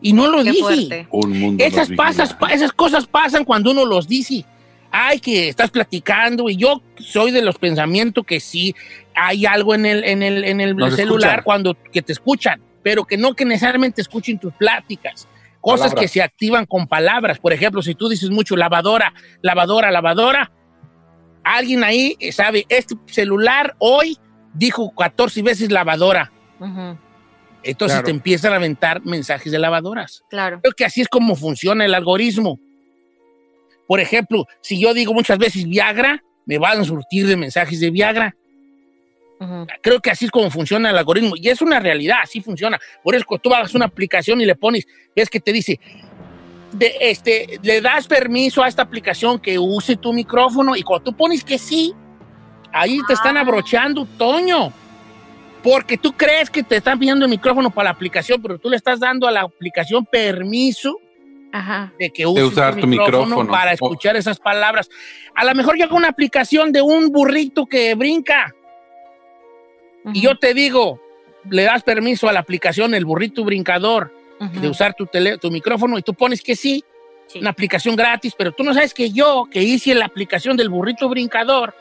Y 0.00 0.12
no 0.12 0.28
lo 0.28 0.38
Qué 0.42 0.50
dije. 0.50 0.62
fuerte. 0.62 1.08
Un 1.10 1.38
mundo 1.38 1.64
Esas, 1.64 1.90
pasas, 1.96 2.34
pa- 2.34 2.52
esas 2.52 2.72
cosas 2.72 3.06
pasan 3.06 3.44
cuando 3.44 3.70
uno 3.70 3.84
los 3.84 4.06
dice. 4.06 4.44
Ay, 4.90 5.20
que 5.20 5.48
estás 5.48 5.70
platicando 5.70 6.48
y 6.48 6.56
yo 6.56 6.82
soy 6.98 7.30
de 7.30 7.42
los 7.42 7.58
pensamientos 7.58 8.24
que 8.24 8.40
sí 8.40 8.74
hay 9.14 9.44
algo 9.44 9.74
en 9.74 9.84
el, 9.84 10.04
en 10.04 10.22
el, 10.22 10.44
en 10.44 10.60
el 10.60 10.74
celular 10.92 11.30
escuchan. 11.30 11.42
cuando 11.44 11.76
que 11.92 12.02
te 12.02 12.12
escuchan, 12.12 12.60
pero 12.82 13.04
que 13.04 13.16
no 13.16 13.34
que 13.34 13.44
necesariamente 13.44 14.00
escuchen 14.00 14.38
tus 14.38 14.52
pláticas. 14.54 15.28
Cosas 15.60 15.88
Palabras. 15.88 16.00
que 16.02 16.08
se 16.08 16.22
activan 16.22 16.64
con 16.66 16.86
palabras. 16.86 17.38
Por 17.38 17.52
ejemplo, 17.52 17.82
si 17.82 17.94
tú 17.94 18.08
dices 18.08 18.30
mucho 18.30 18.56
lavadora, 18.56 19.12
lavadora, 19.42 19.90
lavadora, 19.90 20.50
alguien 21.54 21.84
ahí 21.84 22.16
eh, 22.20 22.32
sabe, 22.32 22.66
este 22.68 22.94
celular 23.06 23.74
hoy 23.78 24.16
dijo 24.54 24.92
14 24.94 25.42
veces 25.42 25.70
lavadora. 25.70 26.32
Entonces 27.62 27.96
Claro. 27.96 28.04
te 28.04 28.10
empiezan 28.10 28.52
a 28.52 28.56
aventar 28.56 29.04
mensajes 29.04 29.50
de 29.52 29.58
lavadoras. 29.58 30.22
Claro. 30.30 30.60
Creo 30.62 30.72
que 30.74 30.84
así 30.84 31.00
es 31.00 31.08
como 31.08 31.34
funciona 31.36 31.84
el 31.84 31.94
algoritmo. 31.94 32.58
Por 33.86 34.00
ejemplo, 34.00 34.46
si 34.60 34.80
yo 34.80 34.94
digo 34.94 35.12
muchas 35.12 35.38
veces 35.38 35.64
Viagra, 35.68 36.22
me 36.44 36.58
van 36.58 36.80
a 36.80 36.84
surtir 36.84 37.26
de 37.26 37.36
mensajes 37.36 37.80
de 37.80 37.90
Viagra. 37.90 38.34
Creo 39.82 40.00
que 40.00 40.10
así 40.10 40.24
es 40.24 40.30
como 40.30 40.50
funciona 40.50 40.90
el 40.90 40.96
algoritmo. 40.96 41.34
Y 41.36 41.48
es 41.48 41.60
una 41.60 41.78
realidad, 41.78 42.18
así 42.22 42.40
funciona. 42.40 42.78
Por 43.02 43.14
eso, 43.14 43.24
cuando 43.26 43.42
tú 43.42 43.54
hagas 43.54 43.74
una 43.74 43.84
aplicación 43.84 44.40
y 44.40 44.46
le 44.46 44.54
pones, 44.54 44.86
ves 45.14 45.28
que 45.28 45.40
te 45.40 45.52
dice, 45.52 45.78
de, 46.72 46.94
este, 47.00 47.58
le 47.62 47.80
das 47.80 48.06
permiso 48.06 48.62
a 48.62 48.68
esta 48.68 48.82
aplicación 48.82 49.38
que 49.38 49.58
use 49.58 49.96
tu 49.96 50.12
micrófono 50.12 50.76
y 50.76 50.82
cuando 50.82 51.04
tú 51.10 51.16
pones 51.16 51.42
que 51.44 51.58
sí, 51.58 51.94
ahí 52.72 52.98
te 53.06 53.14
están 53.14 53.36
Ah. 53.36 53.40
abrochando, 53.40 54.06
Toño. 54.18 54.72
Porque 55.62 55.96
tú 55.96 56.12
crees 56.12 56.48
que 56.50 56.62
te 56.62 56.76
están 56.76 56.98
pidiendo 56.98 57.24
el 57.24 57.30
micrófono 57.30 57.70
para 57.70 57.84
la 57.86 57.90
aplicación, 57.90 58.40
pero 58.40 58.58
tú 58.58 58.68
le 58.70 58.76
estás 58.76 59.00
dando 59.00 59.26
a 59.26 59.30
la 59.32 59.40
aplicación 59.40 60.04
permiso 60.04 60.96
Ajá. 61.52 61.92
de 61.98 62.10
que 62.10 62.24
use 62.26 62.44
usar 62.44 62.76
tu 62.76 62.86
micrófono. 62.86 63.50
para 63.50 63.72
escuchar 63.72 64.14
esas 64.16 64.38
palabras. 64.38 64.88
A 65.34 65.44
lo 65.44 65.54
mejor 65.54 65.76
llega 65.76 65.94
una 65.96 66.08
aplicación 66.08 66.70
de 66.70 66.82
un 66.82 67.10
burrito 67.10 67.66
que 67.66 67.94
brinca 67.94 68.54
y 70.12 70.20
yo 70.20 70.38
te 70.38 70.54
digo, 70.54 71.00
le 71.50 71.64
das 71.64 71.82
permiso 71.82 72.28
a 72.28 72.32
la 72.32 72.40
aplicación, 72.40 72.94
el 72.94 73.04
burrito 73.04 73.42
brincador, 73.44 74.12
De 74.38 74.68
usar 74.68 74.94
tu, 74.94 75.06
tele- 75.06 75.38
tu 75.38 75.50
micrófono 75.50 75.98
y 75.98 76.02
tú 76.02 76.12
pones 76.14 76.42
que 76.42 76.54
sí, 76.56 76.84
Sí. 77.28 77.40
una 77.40 77.50
aplicación 77.50 77.96
gratis, 77.96 78.34
pero 78.38 78.52
tú 78.52 78.62
no 78.62 78.72
sabes 78.74 78.94
que 78.94 79.10
yo, 79.10 79.46
que 79.50 79.62
hice 79.62 79.94
la 79.94 80.04
aplicación 80.06 80.56
del 80.56 80.68
burrito 80.68 81.08
brincador, 81.08 81.74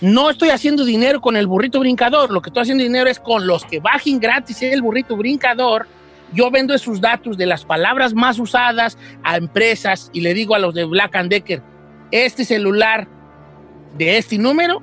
no 0.00 0.30
estoy 0.30 0.50
haciendo 0.50 0.84
dinero 0.84 1.20
con 1.20 1.36
el 1.36 1.46
burrito 1.46 1.80
brincador, 1.80 2.30
lo 2.30 2.40
que 2.42 2.50
estoy 2.50 2.62
haciendo 2.62 2.84
dinero 2.84 3.08
es 3.10 3.18
con 3.18 3.46
los 3.46 3.64
que 3.64 3.80
bajen 3.80 4.18
gratis 4.20 4.62
el 4.62 4.82
burrito 4.82 5.16
brincador. 5.16 5.86
Yo 6.32 6.50
vendo 6.50 6.74
esos 6.74 7.00
datos 7.00 7.36
de 7.38 7.46
las 7.46 7.64
palabras 7.64 8.12
más 8.14 8.38
usadas 8.38 8.98
a 9.22 9.36
empresas 9.36 10.10
y 10.12 10.20
le 10.20 10.34
digo 10.34 10.54
a 10.54 10.58
los 10.58 10.74
de 10.74 10.84
Black 10.84 11.14
and 11.16 11.30
Decker, 11.30 11.62
este 12.10 12.44
celular 12.44 13.06
de 13.96 14.18
este 14.18 14.38
número 14.38 14.82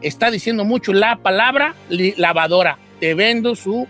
está 0.00 0.30
diciendo 0.30 0.64
mucho 0.64 0.92
la 0.92 1.16
palabra 1.16 1.74
lavadora. 1.88 2.78
Te 3.00 3.14
vendo 3.14 3.54
su, 3.56 3.86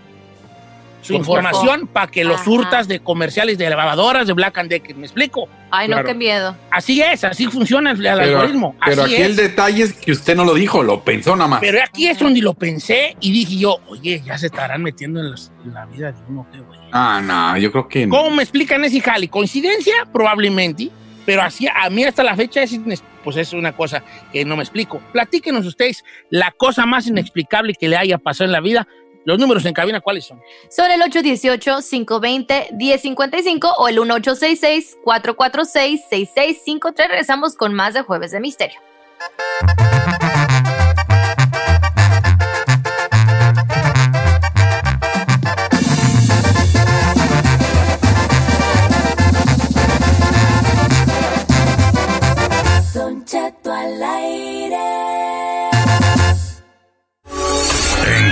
su 1.06 1.14
información 1.14 1.86
para 1.86 2.08
que 2.10 2.24
lo 2.24 2.34
Ajá. 2.34 2.44
surtas 2.44 2.88
de 2.88 3.00
comerciales 3.00 3.56
de 3.58 3.70
lavadoras 3.70 4.26
de 4.26 4.32
Black 4.32 4.58
and 4.58 4.68
Decker. 4.70 4.96
¿Me 4.96 5.06
explico? 5.06 5.48
Ay, 5.70 5.88
no, 5.88 5.94
Claro. 5.94 6.08
qué 6.08 6.14
miedo. 6.14 6.56
Así 6.70 7.00
es, 7.00 7.22
así 7.24 7.46
funciona 7.46 7.92
el, 7.92 7.96
Pero, 7.98 8.20
algoritmo. 8.20 8.76
pero 8.84 9.02
aquí 9.04 9.14
es. 9.14 9.20
el 9.20 9.36
detalle 9.36 9.82
es 9.84 9.92
que 9.94 10.12
usted 10.12 10.34
no 10.36 10.44
lo 10.44 10.54
dijo, 10.54 10.82
lo 10.82 11.02
pensó 11.02 11.36
nada 11.36 11.48
más. 11.48 11.60
Pero 11.60 11.78
aquí 11.82 12.08
es 12.08 12.18
donde 12.18 12.40
lo 12.40 12.54
pensé 12.54 13.16
y 13.20 13.32
dije 13.32 13.56
yo, 13.58 13.78
oye, 13.88 14.22
ya 14.24 14.36
se 14.38 14.46
estarán 14.46 14.82
metiendo 14.82 15.20
en, 15.20 15.30
los- 15.30 15.52
en 15.64 15.72
la 15.74 15.86
vida 15.86 16.12
de 16.12 16.18
uno, 16.28 16.46
qué 16.52 16.58
güey. 16.60 16.78
Ah, 16.92 17.20
no, 17.22 17.58
yo 17.58 17.70
creo 17.72 17.88
que 17.88 18.06
no. 18.06 18.16
¿Cómo 18.16 18.30
me 18.36 18.42
explican 18.42 18.84
ese 18.84 19.00
jali? 19.00 19.28
¿Coincidencia? 19.28 19.94
Probablemente. 20.12 20.90
Pero 21.24 21.42
así, 21.42 21.66
a 21.66 21.90
mí 21.90 22.04
hasta 22.04 22.22
la 22.22 22.36
fecha 22.36 22.62
es, 22.62 22.78
pues 23.24 23.36
es 23.36 23.52
una 23.52 23.72
cosa 23.72 24.04
que 24.32 24.44
no 24.44 24.54
me 24.56 24.62
explico. 24.62 25.00
Platíquenos 25.12 25.66
ustedes 25.66 26.04
la 26.30 26.52
cosa 26.52 26.86
más 26.86 27.08
inexplicable 27.08 27.74
que 27.74 27.88
le 27.88 27.96
haya 27.96 28.18
pasado 28.18 28.44
en 28.46 28.52
la 28.52 28.60
vida. 28.60 28.86
Los 29.26 29.38
números 29.40 29.66
en 29.66 29.74
cabina, 29.74 30.00
¿cuáles 30.00 30.24
son? 30.24 30.40
Son 30.70 30.88
el 30.88 31.02
818-520-1055 31.02 33.74
o 33.76 33.88
el 33.88 33.98
1866-446-6653. 33.98 36.94
Regresamos 36.96 37.56
con 37.56 37.74
más 37.74 37.94
de 37.94 38.02
Jueves 38.02 38.30
de 38.30 38.38
Misterio. 38.38 38.78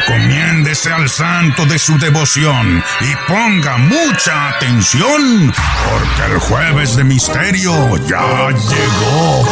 Encomiéndese 0.07 0.93
al 0.93 1.09
santo 1.09 1.65
de 1.65 1.79
su 1.79 1.97
devoción 1.99 2.85
y 3.01 3.17
ponga 3.27 3.79
mucha 3.79 4.51
atención, 4.51 5.51
porque 5.91 6.33
el 6.33 6.39
jueves 6.41 6.95
de 6.97 7.05
misterio 7.05 7.73
ya 8.07 8.51
llegó. 8.51 9.45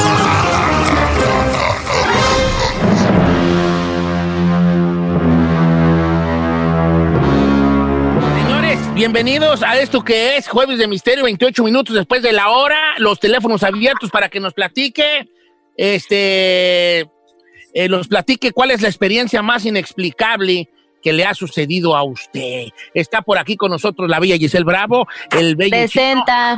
Señores, 8.36 8.94
bienvenidos 8.94 9.62
a 9.62 9.78
esto 9.78 10.04
que 10.04 10.36
es 10.36 10.48
Jueves 10.48 10.78
de 10.78 10.86
Misterio, 10.86 11.24
28 11.24 11.64
minutos 11.64 11.96
después 11.96 12.20
de 12.20 12.32
la 12.32 12.50
hora. 12.50 12.98
Los 12.98 13.18
teléfonos 13.18 13.62
abiertos 13.62 14.10
para 14.10 14.28
que 14.28 14.38
nos 14.38 14.52
platique. 14.52 15.30
Este. 15.78 17.08
Eh, 17.74 17.88
nos 17.88 18.08
platique 18.08 18.52
cuál 18.52 18.70
es 18.70 18.82
la 18.82 18.88
experiencia 18.88 19.42
más 19.42 19.64
inexplicable 19.64 20.68
que 21.02 21.12
le 21.12 21.24
ha 21.24 21.34
sucedido 21.34 21.96
a 21.96 22.02
usted. 22.02 22.68
Está 22.94 23.22
por 23.22 23.38
aquí 23.38 23.56
con 23.56 23.70
nosotros 23.70 24.08
la 24.08 24.20
bella 24.20 24.36
Giselle 24.36 24.64
Bravo, 24.64 25.06
el 25.30 25.56
bello 25.56 25.76
chico, 25.88 25.92
Presenta. 25.92 26.56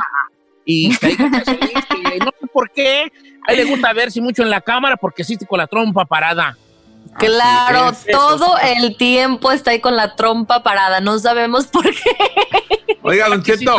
y 0.64 0.90
está 0.90 1.06
ahí 1.06 1.16
con 1.16 1.30
nosotros, 1.30 1.70
que 1.88 2.18
no 2.18 2.30
sé 2.40 2.46
por 2.52 2.70
qué. 2.70 3.12
A 3.46 3.52
él 3.52 3.58
le 3.58 3.64
gusta 3.64 3.92
verse 3.92 4.20
mucho 4.20 4.42
en 4.42 4.50
la 4.50 4.60
cámara 4.60 4.96
porque 4.96 5.22
existe 5.22 5.46
con 5.46 5.58
la 5.58 5.66
trompa 5.66 6.04
parada. 6.04 6.56
Claro, 7.18 7.90
es, 7.90 8.06
todo 8.10 8.56
el 8.58 8.96
tiempo 8.96 9.52
está 9.52 9.70
ahí 9.70 9.80
con 9.80 9.96
la 9.96 10.16
trompa 10.16 10.62
parada. 10.62 11.00
No 11.00 11.18
sabemos 11.18 11.66
por 11.66 11.84
qué. 11.84 12.16
Oiga, 13.02 13.28
Don 13.28 13.42
Cheto. 13.42 13.76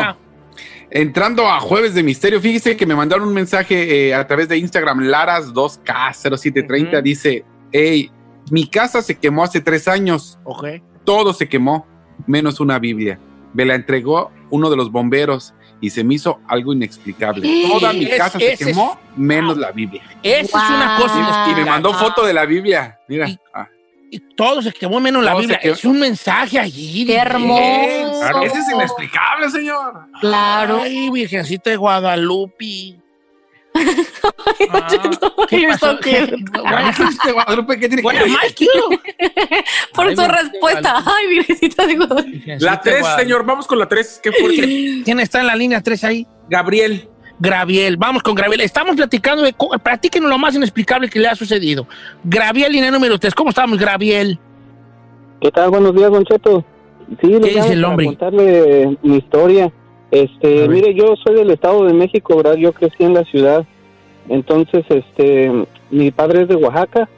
Entrando 0.96 1.46
a 1.48 1.60
Jueves 1.60 1.94
de 1.94 2.04
Misterio, 2.04 2.40
fíjese 2.40 2.78
que 2.78 2.86
me 2.86 2.96
mandaron 2.96 3.28
un 3.28 3.34
mensaje 3.34 4.08
eh, 4.08 4.16
a 4.16 4.26
través 4.26 4.48
de 4.48 4.58
Instagram, 4.58 5.02
Laras2K0730, 5.02 6.94
Ujú. 6.94 7.02
dice, 7.02 7.44
hey, 7.72 8.10
mi 8.50 8.68
casa 8.68 9.02
se 9.02 9.16
quemó 9.18 9.44
hace 9.44 9.60
tres 9.60 9.88
años, 9.88 10.40
Ok. 10.46 10.66
todo 11.04 11.34
se 11.34 11.50
quemó, 11.50 11.86
menos 12.28 12.60
una 12.60 12.80
Biblia. 12.80 13.20
Me 13.54 13.66
la 13.66 13.76
entregó 13.76 14.32
uno 14.52 14.70
de 14.70 14.78
los 14.78 14.92
bomberos 14.92 15.54
y 15.82 15.90
se 15.90 16.04
me 16.04 16.14
hizo 16.16 16.40
algo 16.48 16.72
inexplicable. 16.74 17.48
Toda 17.70 17.92
mi 17.94 18.06
Es- 18.06 18.18
casa 18.18 18.40
se 18.40 18.54
es- 18.54 18.60
quemó, 18.60 18.98
menos 19.18 19.58
la 19.58 19.72
Biblia. 19.72 20.02
Esa 20.24 20.64
es 20.64 20.70
una 20.70 20.98
cosa 20.98 21.16
inexplicable. 21.16 21.52
Y 21.62 21.64
me 21.66 21.70
mandó 21.70 21.94
foto 21.94 22.26
de 22.26 22.34
la 22.34 22.46
Biblia. 22.46 23.00
Mira. 23.10 23.28
Y- 23.30 23.38
ah, 23.54 23.68
Y 24.16 24.20
todo 24.36 24.62
se 24.62 24.72
quemó 24.72 25.00
menos 25.02 25.24
la 25.24 25.36
Biblia. 25.36 25.60
quemó. 25.62 25.74
Es 25.74 25.84
un 25.84 26.00
mensaje 26.00 26.58
allí. 26.58 27.06
Qué 27.06 27.14
de- 27.14 27.18
hermoso. 27.20 28.20
Claro, 28.22 28.44
ese 28.44 28.60
es 28.60 28.70
inexplicable, 28.74 29.50
señor. 29.50 30.08
Claro. 30.22 30.80
Ay, 30.84 31.10
Virgencita 31.10 31.70
de 31.70 31.76
Guadalupe. 31.76 32.96
Ah, 34.72 34.88
¿Qué 35.50 35.68
pasó? 35.68 36.00
Bueno, 36.64 36.90
Este 37.10 37.32
Guadalupe, 37.34 37.78
¿qué 37.80 37.90
tiene 37.90 38.02
que 38.02 38.08
ver? 38.08 38.24
Por 39.94 40.06
su 40.06 40.10
Virgencita 40.16 40.22
de 40.22 40.28
respuesta. 40.44 41.04
Ay, 41.06 41.28
Virgencita 41.28 41.86
de 41.86 41.96
Guadalupe. 41.96 42.30
Virgencita 42.30 42.66
La 42.66 42.72
de 42.78 42.82
3, 42.84 43.00
Guadalupe. 43.02 43.24
señor, 43.24 43.46
vamos 43.46 43.68
con 43.68 43.80
la 43.80 43.88
3. 43.88 44.20
Qué 44.24 44.32
fuerte. 44.32 45.02
¿Quién 45.04 45.20
está 45.20 45.42
en 45.42 45.48
la 45.48 45.56
línea 45.56 45.82
3 45.82 46.04
ahí? 46.06 46.26
Gabriel. 46.50 47.10
Graviel, 47.40 47.98
vamos 47.98 48.24
con 48.24 48.36
Graviel. 48.36 48.62
Estamos 48.62 48.96
platicando 48.96 49.44
de. 49.44 49.54
Platíquenos 49.84 50.30
lo 50.30 50.38
más 50.38 50.56
inexplicable 50.56 51.10
que 51.10 51.20
le 51.20 51.28
ha 51.28 51.36
sucedido. 51.36 51.88
Graviel, 52.24 52.72
línea 52.72 52.92
número 52.92 53.18
3. 53.18 53.34
¿Cómo 53.36 53.50
estamos, 53.50 53.78
Graviel? 53.78 54.40
¿Qué 55.42 55.52
tal? 55.52 55.70
Buenos 55.70 55.94
días, 55.94 56.12
Don 56.12 56.24
Cheto. 56.24 56.64
Sí, 57.22 57.28
le 57.28 57.40
dice 57.40 57.74
el 57.74 57.84
hombre? 57.84 58.08
contarle 58.08 58.98
mi 59.04 59.18
historia. 59.18 59.72
Este, 60.12 60.68
mire, 60.68 60.94
yo 60.94 61.16
soy 61.24 61.36
del 61.36 61.52
Estado 61.52 61.86
de 61.86 61.94
México, 61.94 62.38
¿verdad? 62.38 62.56
Yo 62.56 62.74
crecí 62.74 63.04
en 63.04 63.14
la 63.14 63.24
ciudad. 63.26 63.66
Entonces, 64.30 64.86
este, 64.90 65.52
mi 65.92 66.12
padre 66.12 66.44
es 66.44 66.48
de 66.48 66.56
Oaxaca 66.56 67.10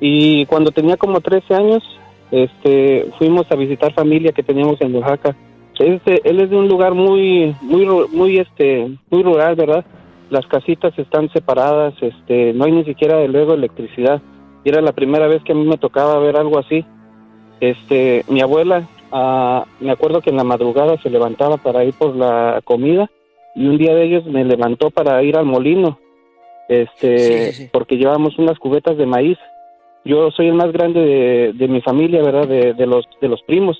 y 0.00 0.46
cuando 0.46 0.70
tenía 0.70 0.96
como 0.96 1.20
13 1.20 1.54
años, 1.54 1.82
este, 2.30 3.10
fuimos 3.18 3.50
a 3.50 3.56
visitar 3.56 3.92
familia 3.92 4.32
que 4.32 4.42
teníamos 4.42 4.80
en 4.80 4.94
Oaxaca. 4.94 5.36
Este, 5.78 6.20
él 6.28 6.40
es 6.40 6.50
de 6.50 6.56
un 6.56 6.68
lugar 6.68 6.94
muy, 6.94 7.54
muy, 7.62 7.86
muy, 8.12 8.38
este, 8.38 8.90
muy 9.10 9.22
rural, 9.22 9.56
¿verdad? 9.56 9.84
Las 10.30 10.46
casitas 10.46 10.96
están 10.98 11.28
separadas, 11.30 11.94
este, 12.00 12.52
no 12.52 12.64
hay 12.64 12.72
ni 12.72 12.84
siquiera 12.84 13.26
luego 13.26 13.54
electricidad. 13.54 14.22
Y 14.64 14.68
era 14.70 14.80
la 14.80 14.92
primera 14.92 15.26
vez 15.26 15.42
que 15.42 15.52
a 15.52 15.54
mí 15.54 15.64
me 15.64 15.76
tocaba 15.78 16.18
ver 16.18 16.36
algo 16.36 16.58
así. 16.58 16.84
Este, 17.60 18.24
mi 18.28 18.40
abuela, 18.40 18.88
ah, 19.12 19.64
me 19.80 19.90
acuerdo 19.90 20.20
que 20.20 20.30
en 20.30 20.36
la 20.36 20.44
madrugada 20.44 20.96
se 21.02 21.10
levantaba 21.10 21.56
para 21.58 21.84
ir 21.84 21.94
por 21.94 22.14
la 22.16 22.60
comida 22.64 23.10
y 23.54 23.66
un 23.66 23.78
día 23.78 23.94
de 23.94 24.04
ellos 24.04 24.24
me 24.26 24.44
levantó 24.44 24.90
para 24.90 25.22
ir 25.22 25.36
al 25.36 25.44
molino, 25.44 25.98
este, 26.68 27.18
Sí, 27.18 27.52
sí, 27.52 27.64
sí. 27.64 27.70
porque 27.72 27.96
llevábamos 27.96 28.38
unas 28.38 28.58
cubetas 28.58 28.96
de 28.96 29.06
maíz. 29.06 29.38
Yo 30.04 30.30
soy 30.30 30.48
el 30.48 30.54
más 30.54 30.72
grande 30.72 31.00
de, 31.00 31.52
de 31.54 31.68
mi 31.68 31.80
familia, 31.80 32.22
¿verdad? 32.22 32.48
De, 32.48 32.74
de 32.74 32.86
los 32.86 33.06
de 33.20 33.28
los 33.28 33.42
primos. 33.42 33.78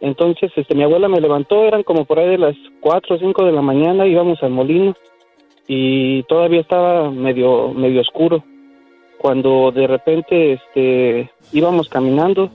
Entonces, 0.00 0.50
este, 0.56 0.74
mi 0.74 0.82
abuela 0.82 1.08
me 1.08 1.20
levantó, 1.20 1.64
eran 1.64 1.82
como 1.82 2.06
por 2.06 2.18
ahí 2.18 2.28
de 2.30 2.38
las 2.38 2.56
4 2.80 3.16
o 3.16 3.18
5 3.18 3.44
de 3.44 3.52
la 3.52 3.62
mañana, 3.62 4.06
íbamos 4.06 4.42
al 4.42 4.50
molino 4.50 4.94
y 5.66 6.22
todavía 6.24 6.60
estaba 6.60 7.10
medio 7.10 7.72
medio 7.74 8.00
oscuro. 8.00 8.42
Cuando 9.18 9.70
de 9.70 9.86
repente 9.86 10.54
este 10.54 11.30
íbamos 11.52 11.88
caminando 11.88 12.50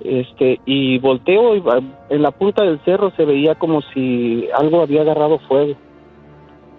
este 0.00 0.60
y 0.64 0.98
volteo 0.98 1.56
y 1.56 1.62
en 2.08 2.22
la 2.22 2.30
punta 2.30 2.64
del 2.64 2.80
cerro 2.84 3.10
se 3.16 3.24
veía 3.24 3.56
como 3.56 3.82
si 3.82 4.48
algo 4.54 4.80
había 4.80 5.02
agarrado 5.02 5.38
fuego. 5.40 5.74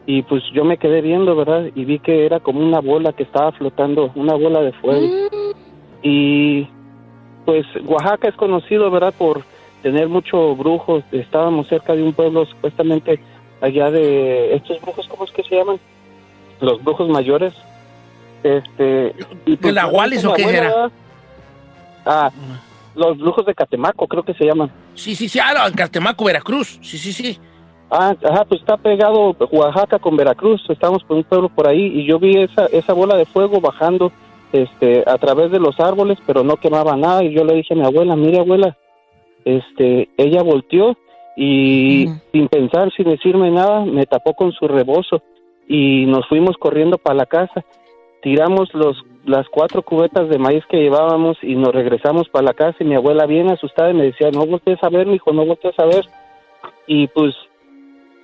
Y 0.06 0.22
pues 0.22 0.42
yo 0.54 0.64
me 0.64 0.78
quedé 0.78 1.02
viendo, 1.02 1.36
¿verdad? 1.36 1.66
Y 1.76 1.84
vi 1.84 2.00
que 2.00 2.26
era 2.26 2.40
como 2.40 2.62
una 2.62 2.80
bola 2.80 3.12
que 3.12 3.24
estaba 3.24 3.52
flotando, 3.52 4.12
una 4.16 4.36
bola 4.36 4.62
de 4.62 4.72
fuego. 4.72 5.28
Y 6.02 6.66
pues 7.46 7.66
Oaxaca 7.86 8.30
es 8.30 8.36
conocido, 8.36 8.90
¿verdad? 8.90 9.14
Por 9.18 9.44
tener 9.82 10.08
muchos 10.08 10.58
brujos. 10.58 11.04
Estábamos 11.12 11.68
cerca 11.68 11.96
de 11.96 12.04
un 12.04 12.14
pueblo 12.14 12.46
supuestamente 12.46 13.20
allá 13.62 13.92
de 13.92 14.56
estos 14.56 14.82
brujos, 14.82 15.08
¿cómo 15.08 15.26
es 15.26 15.32
que 15.32 15.44
se 15.44 15.56
llaman? 15.56 15.80
Los 16.60 16.84
brujos 16.84 17.10
mayores. 17.10 17.54
Este, 18.44 19.16
y 19.46 19.56
¿De 19.56 19.72
la 19.72 19.88
Wallis 19.88 20.24
o 20.26 20.34
qué 20.34 20.44
abuela, 20.44 20.60
era? 20.60 20.92
Ah, 22.06 22.32
los 22.96 23.18
brujos 23.18 23.46
de 23.46 23.54
Catemaco, 23.54 24.08
creo 24.08 24.24
que 24.24 24.34
se 24.34 24.46
llaman. 24.46 24.72
Sí, 24.96 25.16
sí, 25.16 25.28
sí. 25.28 25.40
Ah, 25.40 25.70
Catemaco, 25.76 26.26
Veracruz. 26.26 26.80
Sí, 26.82 26.98
sí, 26.98 27.14
sí. 27.14 27.40
Ah, 27.90 28.16
ajá, 28.24 28.46
pues 28.46 28.60
está 28.62 28.76
pegado 28.78 29.36
Oaxaca 29.52 30.00
con 30.00 30.18
Veracruz. 30.18 30.62
Estamos 30.70 31.04
por 31.04 31.18
un 31.18 31.24
pueblo 31.24 31.50
por 31.50 31.68
ahí 31.68 31.86
y 31.86 32.06
yo 32.06 32.20
vi 32.20 32.38
esa 32.42 32.66
esa 32.68 32.94
bola 32.94 33.16
de 33.16 33.26
fuego 33.26 33.62
bajando 33.62 34.12
este 34.52 35.04
a 35.08 35.18
través 35.18 35.52
de 35.52 35.60
los 35.60 35.80
árboles, 35.80 36.18
pero 36.26 36.44
no 36.44 36.58
quemaba 36.58 36.98
nada 36.98 37.24
y 37.24 37.34
yo 37.34 37.46
le 37.46 37.56
dije 37.56 37.74
a 37.74 37.78
mi 37.78 37.86
abuela, 37.86 38.16
"Mire, 38.16 38.40
abuela." 38.40 38.76
Este, 39.46 40.10
ella 40.18 40.44
volteó 40.44 40.98
y 41.36 42.08
sin 42.32 42.48
pensar, 42.48 42.92
sin 42.94 43.06
decirme 43.06 43.52
nada, 43.52 43.86
me 43.86 44.06
tapó 44.06 44.34
con 44.34 44.52
su 44.52 44.68
rebozo 44.68 45.22
y 45.68 46.06
nos 46.06 46.28
fuimos 46.28 46.58
corriendo 46.58 46.98
para 46.98 47.16
la 47.16 47.26
casa. 47.26 47.64
Tiramos 48.22 48.74
los 48.74 48.98
las 49.26 49.46
cuatro 49.50 49.82
cubetas 49.82 50.30
de 50.30 50.38
maíz 50.38 50.64
que 50.70 50.78
llevábamos 50.78 51.38
y 51.42 51.56
nos 51.56 51.76
regresamos 51.76 52.30
para 52.30 52.46
la 52.46 52.54
casa 52.54 52.78
y 52.80 52.86
mi 52.86 52.96
abuela 52.96 53.26
bien 53.26 53.50
asustada 53.50 53.92
y 53.92 53.94
me 53.94 54.06
decía, 54.06 54.32
"No 54.32 54.46
voltees 54.46 54.82
a 54.82 54.90
ver, 54.90 55.06
mijo, 55.06 55.34
no 55.34 55.46
voltees 55.46 55.78
a 55.78 55.86
ver." 55.86 56.06
Y 56.88 57.08
pues 57.08 57.36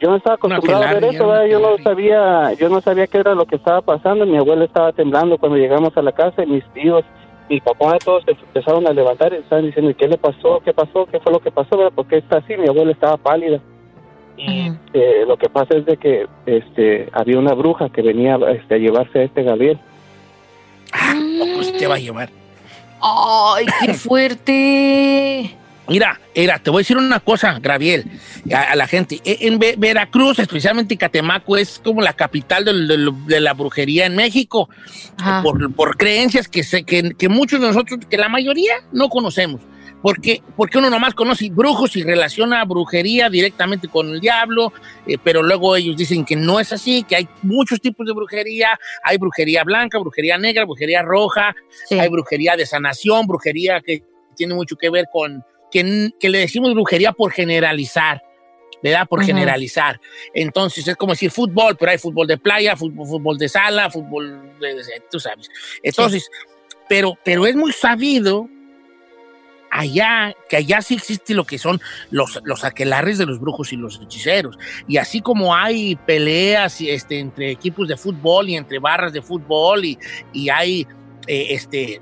yo 0.03 0.09
no 0.09 0.17
estaba 0.17 0.35
acostumbrado 0.35 0.83
a 0.83 0.93
ver 0.93 1.03
eso, 1.05 1.45
yo 1.45 1.59
no 1.59 1.77
sabía, 1.83 2.53
yo 2.53 2.69
no 2.69 2.81
sabía 2.81 3.07
qué 3.07 3.19
era 3.19 3.35
lo 3.35 3.45
que 3.45 3.55
estaba 3.55 3.81
pasando. 3.81 4.25
Mi 4.25 4.37
abuela 4.37 4.65
estaba 4.65 4.91
temblando 4.91 5.37
cuando 5.37 5.57
llegamos 5.57 5.95
a 5.95 6.01
la 6.01 6.11
casa 6.11 6.43
y 6.43 6.47
mis 6.47 6.65
tíos, 6.73 7.03
mi 7.49 7.59
papá, 7.59 7.97
todos 8.03 8.23
se 8.23 8.31
empezaron 8.31 8.87
a 8.87 8.91
levantar 8.91 9.33
y 9.33 9.37
estaban 9.37 9.65
diciendo, 9.65 9.91
¿y 9.91 9.95
qué 9.95 10.07
le 10.07 10.17
pasó? 10.17 10.61
¿Qué 10.63 10.73
pasó? 10.73 11.05
¿Qué 11.05 11.19
fue 11.19 11.31
lo 11.31 11.39
que 11.39 11.51
pasó? 11.51 11.77
¿verdad? 11.77 11.93
¿Por 11.93 12.07
qué 12.07 12.17
está 12.17 12.37
así? 12.37 12.55
Mi 12.57 12.67
abuela 12.67 12.91
estaba 12.91 13.17
pálida. 13.17 13.59
Y 14.35 14.71
eh, 14.93 15.25
lo 15.27 15.37
que 15.37 15.47
pasa 15.49 15.77
es 15.77 15.85
de 15.85 15.97
que 15.97 16.27
este 16.45 17.07
había 17.13 17.37
una 17.37 17.53
bruja 17.53 17.89
que 17.89 18.01
venía 18.01 18.37
este, 18.49 18.75
a 18.75 18.77
llevarse 18.77 19.19
a 19.19 19.23
este 19.23 19.43
Gabriel. 19.43 19.79
Ah, 20.91 21.13
se 21.61 21.71
te 21.73 21.87
va 21.87 21.95
a 21.95 21.99
llevar. 21.99 22.29
Ay, 22.99 23.65
qué 23.85 23.93
fuerte. 23.93 25.57
Mira, 25.87 26.21
era, 26.33 26.59
te 26.59 26.69
voy 26.69 26.79
a 26.79 26.81
decir 26.83 26.97
una 26.97 27.19
cosa, 27.19 27.59
Graviel, 27.59 28.05
a, 28.53 28.61
a 28.71 28.75
la 28.75 28.87
gente. 28.87 29.19
E- 29.25 29.39
En 29.41 29.59
Ve- 29.59 29.75
Veracruz, 29.77 30.39
especialmente 30.39 30.95
Catemaco, 30.97 31.57
es 31.57 31.81
como 31.83 32.01
la 32.01 32.13
capital 32.13 32.63
del- 32.63 33.11
de 33.27 33.39
la 33.41 33.53
brujería 33.53 34.05
en 34.05 34.15
México, 34.15 34.69
por, 35.43 35.73
por 35.75 35.97
creencias 35.97 36.47
que, 36.47 36.63
se, 36.63 36.83
que, 36.83 37.11
que 37.17 37.27
muchos 37.27 37.59
de 37.59 37.67
nosotros, 37.67 37.99
que 38.09 38.17
la 38.17 38.29
mayoría 38.29 38.75
no 38.93 39.09
conocemos. 39.09 39.61
Porque, 40.01 40.41
porque 40.57 40.77
uno 40.79 40.89
nomás 40.89 41.13
conoce 41.13 41.49
brujos 41.49 41.95
y 41.95 42.03
relaciona 42.03 42.65
brujería 42.65 43.29
directamente 43.29 43.87
con 43.87 44.09
el 44.09 44.19
diablo, 44.19 44.73
eh, 45.07 45.17
pero 45.23 45.41
luego 45.43 45.77
ellos 45.77 45.95
dicen 45.95 46.25
que 46.25 46.35
no 46.35 46.59
es 46.59 46.73
así, 46.73 47.03
que 47.03 47.15
hay 47.15 47.27
muchos 47.41 47.79
tipos 47.79 48.05
de 48.05 48.11
brujería. 48.13 48.77
Hay 49.03 49.17
brujería 49.17 49.63
blanca, 49.63 49.97
brujería 49.99 50.37
negra, 50.37 50.65
brujería 50.65 51.03
roja, 51.03 51.55
Sí. 51.87 51.97
hay 51.99 52.09
brujería 52.09 52.57
de 52.57 52.65
sanación, 52.65 53.27
brujería 53.27 53.79
que 53.79 54.03
tiene 54.35 54.53
mucho 54.55 54.75
que 54.75 54.89
ver 54.89 55.05
con, 55.09 55.41
que, 55.73 56.11
que 56.19 56.29
le 56.29 56.37
decimos 56.37 56.73
brujería 56.73 57.11
por 57.11 57.31
generalizar, 57.31 58.21
¿verdad? 58.81 59.07
Por 59.07 59.19
Ujú. 59.19 59.25
generalizar. 59.27 59.99
Entonces 60.33 60.87
es 60.87 60.95
como 60.95 61.13
decir 61.13 61.31
fútbol, 61.31 61.75
pero 61.77 61.91
hay 61.91 61.97
fútbol 61.97 62.27
de 62.27 62.37
playa, 62.37 62.77
fútbol, 62.77 63.07
fútbol 63.07 63.37
de 63.39 63.49
sala, 63.49 63.89
fútbol 63.89 64.53
de, 64.61 64.75
de- 64.75 65.03
tú 65.11 65.19
sabes. 65.19 65.49
Entonces, 65.81 66.29
pero, 66.87 67.17
pero 67.25 67.47
es 67.47 67.55
muy 67.55 67.71
sabido 67.71 68.47
allá, 69.71 70.35
que 70.47 70.57
allá 70.57 70.81
sí 70.83 70.93
existe 70.93 71.33
lo 71.33 71.45
que 71.45 71.57
son 71.57 71.81
los, 72.11 72.39
los 72.43 72.63
aquelarres 72.63 73.17
de 73.17 73.25
los 73.25 73.39
brujos 73.39 73.73
y 73.73 73.75
los 73.77 73.99
hechiceros. 74.01 74.57
Y 74.87 74.97
así 74.97 75.19
como 75.21 75.55
hay 75.55 75.95
peleas 75.95 76.79
este, 76.81 77.19
entre 77.19 77.49
equipos 77.51 77.87
de 77.87 77.97
fútbol 77.97 78.49
y 78.49 78.55
entre 78.55 78.77
barras 78.77 79.13
de 79.13 79.21
fútbol 79.23 79.83
y, 79.85 79.97
y 80.31 80.49
hay 80.49 80.85
eh, 81.25 81.47
este, 81.49 82.01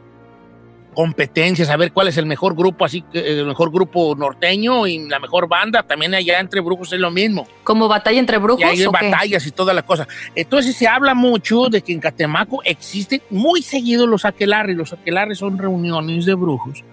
competencias, 0.93 1.69
a 1.69 1.77
ver 1.77 1.91
cuál 1.91 2.08
es 2.08 2.17
el 2.17 2.25
mejor 2.25 2.56
grupo, 2.56 2.86
así 2.86 3.01
que 3.01 3.39
el 3.39 3.45
mejor 3.45 3.71
grupo 3.71 4.15
norteño 4.15 4.88
y 4.88 5.08
la 5.08 5.19
mejor 5.19 5.47
banda, 5.47 5.84
también 5.84 6.13
allá 6.13 6.39
entre 6.39 6.62
brujos 6.62 6.91
es 6.93 6.99
lo 6.99 7.12
mismo. 7.12 7.47
¿Como 7.63 7.88
batalla 7.88 8.19
entre 8.19 8.38
brujos 8.38 8.62
Y 8.62 8.63
hay 8.63 8.86
o 8.86 8.91
qué? 8.91 9.10
batallas 9.10 9.45
y 9.47 9.51
toda 9.51 9.73
la 9.73 9.84
cosa. 9.84 10.08
Entonces 10.36 10.75
se 10.75 10.88
habla 10.88 11.13
mucho 11.13 11.69
de 11.69 11.82
que 11.82 11.93
en 11.93 11.99
Catemaco 11.99 12.62
existen 12.63 13.21
muy 13.30 13.62
seguidos 13.62 14.08
los 14.08 14.25
aquelarres. 14.25 14.75
Los 14.75 14.93
aquelarres 14.93 15.38
son 15.38 15.58
reuniones 15.58 16.25
de 16.25 16.34
brujos. 16.34 16.84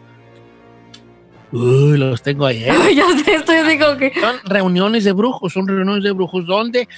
Uy, 1.51 1.97
los 1.97 2.23
tengo 2.23 2.47
ahí, 2.47 2.65
¿eh? 2.65 2.73
Ya 2.95 3.05
sé, 3.25 3.35
estoy 3.35 3.79
como 3.79 3.97
que... 3.97 4.13
Son 4.21 4.37
reuniones 4.45 5.05
de 5.05 5.13
brujos, 5.13 5.53
son 5.53 5.67
reuniones 5.67 6.05
de 6.05 6.13
brujos 6.13 6.47
donde 6.47 6.89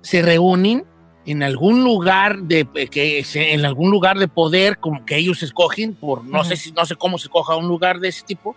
se 0.00 0.22
reúnen 0.22 0.84
en 1.26 1.42
algún 1.42 1.84
lugar 1.84 2.38
de 2.44 2.66
eh, 2.74 2.88
que 2.88 3.22
se- 3.24 3.52
en 3.52 3.64
algún 3.66 3.90
lugar 3.90 4.18
de 4.18 4.26
poder 4.28 4.78
como 4.78 5.04
que 5.04 5.16
ellos 5.16 5.42
escogen 5.42 5.94
por 5.94 6.24
no 6.24 6.44
sé 6.44 6.56
si 6.56 6.72
no 6.72 6.84
sé 6.86 6.96
cómo 6.96 7.18
se 7.18 7.28
coja 7.28 7.56
un 7.56 7.68
lugar 7.68 8.00
de 8.00 8.08
ese 8.08 8.24
tipo 8.24 8.56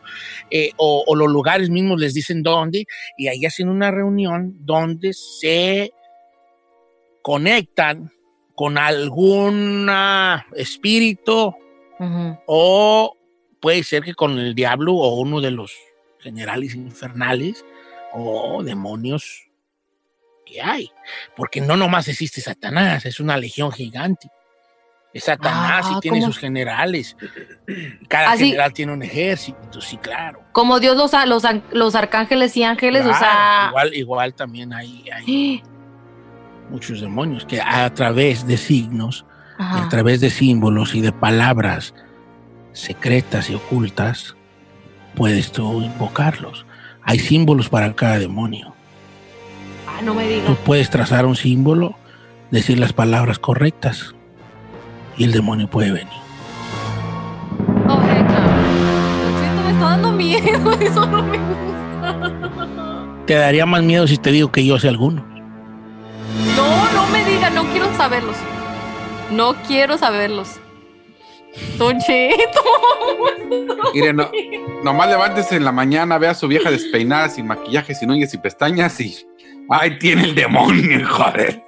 eh, 0.49 0.71
o, 0.77 1.03
o 1.05 1.15
los 1.15 1.29
lugares 1.29 1.69
mismos 1.69 1.99
les 1.99 2.13
dicen 2.13 2.41
dónde 2.41 2.85
y 3.17 3.27
ahí 3.27 3.45
hacen 3.45 3.67
una 3.69 3.91
reunión 3.91 4.55
donde 4.61 5.13
se 5.13 5.91
conectan 7.21 8.11
con 8.55 8.77
algún 8.77 9.89
espíritu 10.55 11.53
o 12.45 13.15
puede 13.59 13.83
ser 13.83 14.03
que 14.03 14.13
con 14.13 14.37
el 14.39 14.55
diablo 14.55 14.93
o 14.95 15.15
uno 15.19 15.41
de 15.41 15.51
los 15.51 15.73
generales 16.19 16.75
infernales 16.75 17.63
o 18.13 18.61
demonios 18.63 19.47
que 20.53 20.61
hay. 20.61 20.91
Porque 21.35 21.61
no 21.61 21.75
nomás 21.77 22.07
existe 22.07 22.41
Satanás, 22.41 23.05
es 23.05 23.19
una 23.19 23.37
legión 23.37 23.71
gigante. 23.71 24.29
Es 25.13 25.25
Satanás 25.25 25.85
Ah, 25.87 25.93
y 25.95 25.99
tiene 25.99 26.19
¿cómo? 26.19 26.31
sus 26.31 26.39
generales. 26.39 27.15
Cada 28.07 28.31
Así- 28.31 28.45
general 28.45 28.73
tiene 28.73 28.93
un 28.93 29.03
ejército, 29.03 29.79
sí, 29.81 29.97
claro. 29.97 30.41
Como 30.51 30.79
Dios 30.79 30.97
los, 30.97 31.11
los, 31.27 31.43
los 31.71 31.95
arcángeles 31.95 32.57
y 32.57 32.63
ángeles, 32.63 33.01
o 33.05 33.09
Claro, 33.09 33.19
sea. 33.19 33.67
igual, 33.69 33.93
igual 33.93 34.33
también 34.33 34.73
hay, 34.73 35.05
hay 35.11 35.63
muchos 36.69 37.01
demonios 37.01 37.45
que 37.45 37.61
a 37.61 37.93
través 37.93 38.47
de 38.47 38.57
signos, 38.57 39.25
Ajá. 39.59 39.85
a 39.85 39.89
través 39.89 40.19
de 40.19 40.31
símbolos 40.31 40.95
y 40.95 41.01
de 41.01 41.11
palabras 41.11 41.93
secretas 42.71 43.51
y 43.51 43.55
ocultas, 43.55 44.35
puedes 45.13 45.51
tú 45.51 45.81
invocarlos. 45.83 46.65
Hay 47.03 47.19
símbolos 47.19 47.69
para 47.69 47.93
cada 47.95 48.17
demonio. 48.17 48.72
Ah, 49.97 50.01
no 50.03 50.13
me 50.13 50.23
Tú 50.23 50.29
digas. 50.29 50.57
puedes 50.65 50.89
trazar 50.89 51.25
un 51.25 51.35
símbolo, 51.35 51.95
decir 52.51 52.79
las 52.79 52.93
palabras 52.93 53.39
correctas 53.39 54.13
y 55.17 55.23
el 55.23 55.31
demonio 55.31 55.69
puede 55.69 55.91
venir. 55.91 56.13
Oh, 57.87 58.01
heck 58.01 58.27
no. 58.29 59.39
Siento, 59.39 59.61
me 59.63 59.71
está 59.71 59.85
dando 59.89 60.11
miedo. 60.11 60.71
Eso 60.79 61.05
no 61.05 61.21
me 61.23 61.37
gusta. 61.37 63.23
Te 63.25 63.35
daría 63.35 63.65
más 63.65 63.83
miedo 63.83 64.07
si 64.07 64.17
te 64.17 64.31
digo 64.31 64.51
que 64.51 64.65
yo 64.65 64.79
sé 64.79 64.89
alguno. 64.89 65.25
No, 66.57 66.91
no 66.93 67.07
me 67.11 67.23
diga, 67.25 67.49
no 67.49 67.63
quiero 67.71 67.93
saberlos. 67.95 68.35
No 69.31 69.55
quiero 69.67 69.97
saberlos. 69.97 70.59
Don 71.77 71.99
Cheto. 71.99 72.61
Mire, 73.93 74.11
no, 74.13 74.29
nomás 74.83 75.07
levántese 75.09 75.55
en 75.55 75.63
la 75.63 75.71
mañana, 75.71 76.17
vea 76.17 76.31
a 76.31 76.35
su 76.35 76.47
vieja 76.47 76.71
despeinada, 76.71 77.29
sin 77.29 77.45
maquillaje, 77.47 77.93
sin 77.93 78.09
uñas 78.11 78.33
y 78.33 78.37
pestañas 78.39 78.99
y. 78.99 79.15
¡Ay, 79.69 79.97
tiene 79.99 80.23
el 80.25 80.35
demonio, 80.35 81.07
joder! 81.09 81.61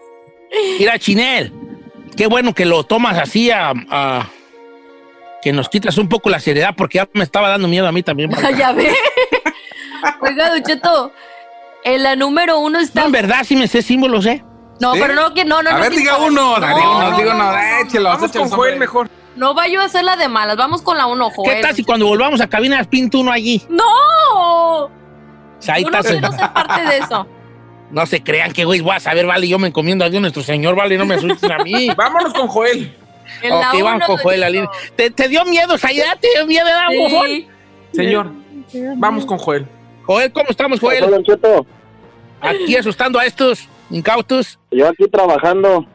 Mira, 0.79 0.97
Chinel, 0.99 1.51
qué 2.15 2.27
bueno 2.27 2.53
que 2.53 2.65
lo 2.65 2.84
tomas 2.84 3.17
así 3.17 3.51
a, 3.51 3.73
a- 3.89 4.27
que 5.41 5.53
nos 5.53 5.69
quitas 5.69 5.97
un 5.97 6.10
poco 6.10 6.29
la 6.29 6.39
seriedad 6.39 6.73
porque 6.75 6.97
ya 6.97 7.08
me 7.13 7.23
estaba 7.23 7.49
dando 7.49 7.67
miedo 7.67 7.88
a 7.88 7.91
mí 7.91 8.01
también. 8.03 8.31
ya 8.58 8.71
ve. 8.71 8.91
Oiga, 10.21 10.49
Don 10.49 10.63
Cheto, 10.63 11.12
en 11.84 12.03
la 12.03 12.15
número 12.15 12.60
uno 12.60 12.79
está. 12.79 13.01
No, 13.01 13.05
en 13.08 13.12
verdad 13.12 13.43
sí 13.43 13.55
me 13.55 13.67
sé 13.67 13.81
símbolos, 13.81 14.25
¿eh? 14.25 14.43
No, 14.79 14.93
¿Sí? 14.93 14.99
pero 15.01 15.13
no, 15.15 15.34
que 15.34 15.45
no, 15.45 15.62
no. 15.62 15.69
a 15.69 15.73
no 15.73 15.79
ver, 15.79 15.91
diga 15.91 16.17
uno, 16.17 16.58
No, 16.60 16.67
diga 16.67 16.75
uno, 16.89 17.12
no, 17.12 17.17
diga 17.17 17.34
no, 17.34 17.43
uno, 17.45 17.51
no, 17.51 17.88
échelos, 17.88 18.13
Vamos 18.15 18.31
con 18.31 18.49
Joel 18.49 18.77
mejor. 18.77 19.10
No 19.36 19.53
vaya 19.53 19.81
a 19.81 19.86
hacer 19.86 20.03
la 20.03 20.15
de 20.15 20.27
malas, 20.29 20.58
vamos 20.58 20.81
con 20.81 20.97
la 20.97 21.05
uno, 21.08 21.29
Joel. 21.29 21.55
¿Qué 21.55 21.62
tal 21.62 21.75
si 21.75 21.84
cuando 21.84 22.08
volvamos 22.08 22.41
a 22.41 22.47
cabina 22.47 22.84
pinto 22.84 23.19
uno 23.19 23.31
allí? 23.31 23.62
¡No! 23.69 23.84
O 24.86 24.91
sea, 25.60 25.75
ahí 25.75 25.84
Yo 25.84 25.91
no 25.91 25.99
está, 25.99 26.31
ser 26.31 26.53
parte 26.53 26.81
de 26.86 26.97
eso. 26.99 27.27
No 27.95 28.05
se 28.05 28.21
crean 28.21 28.51
que, 28.51 28.65
güey, 28.65 28.81
voy 28.81 28.93
a 28.93 28.99
saber, 28.99 29.25
vale, 29.25 29.47
yo 29.47 29.58
me 29.58 29.69
encomiendo 29.69 30.03
a 30.03 30.10
Dios 30.10 30.19
nuestro 30.19 30.43
Señor, 30.43 30.75
vale, 30.75 30.97
no 30.97 31.05
me 31.05 31.15
asusten 31.15 31.49
a 31.49 31.60
mí. 31.60 31.88
Vámonos 31.95 32.34
con 32.34 32.49
Joel. 32.49 32.93
En 33.41 33.53
ok, 33.53 33.81
vamos 33.81 34.03
con 34.05 34.17
Joel. 34.17 34.43
Aline. 34.43 34.67
¿Te, 34.97 35.12
te 35.12 35.29
dio 35.29 35.45
miedo, 35.45 35.77
Sayda? 35.77 36.17
¿Te 36.19 36.27
dio 36.36 36.45
miedo. 36.45 36.67
Sí. 37.25 37.47
Señor, 37.93 38.31
vamos 38.97 39.25
con 39.25 39.38
Joel. 39.38 39.65
Joel, 40.03 40.29
¿cómo 40.34 40.49
estamos, 40.49 40.84
Hola, 40.84 41.08
Joel? 41.08 41.23
Cheto. 41.23 41.65
Aquí 42.41 42.75
asustando 42.75 43.17
a 43.17 43.25
estos 43.25 43.69
incautos. 43.89 44.60
Yo 44.71 44.89
aquí 44.89 45.08
trabajando. 45.08 45.86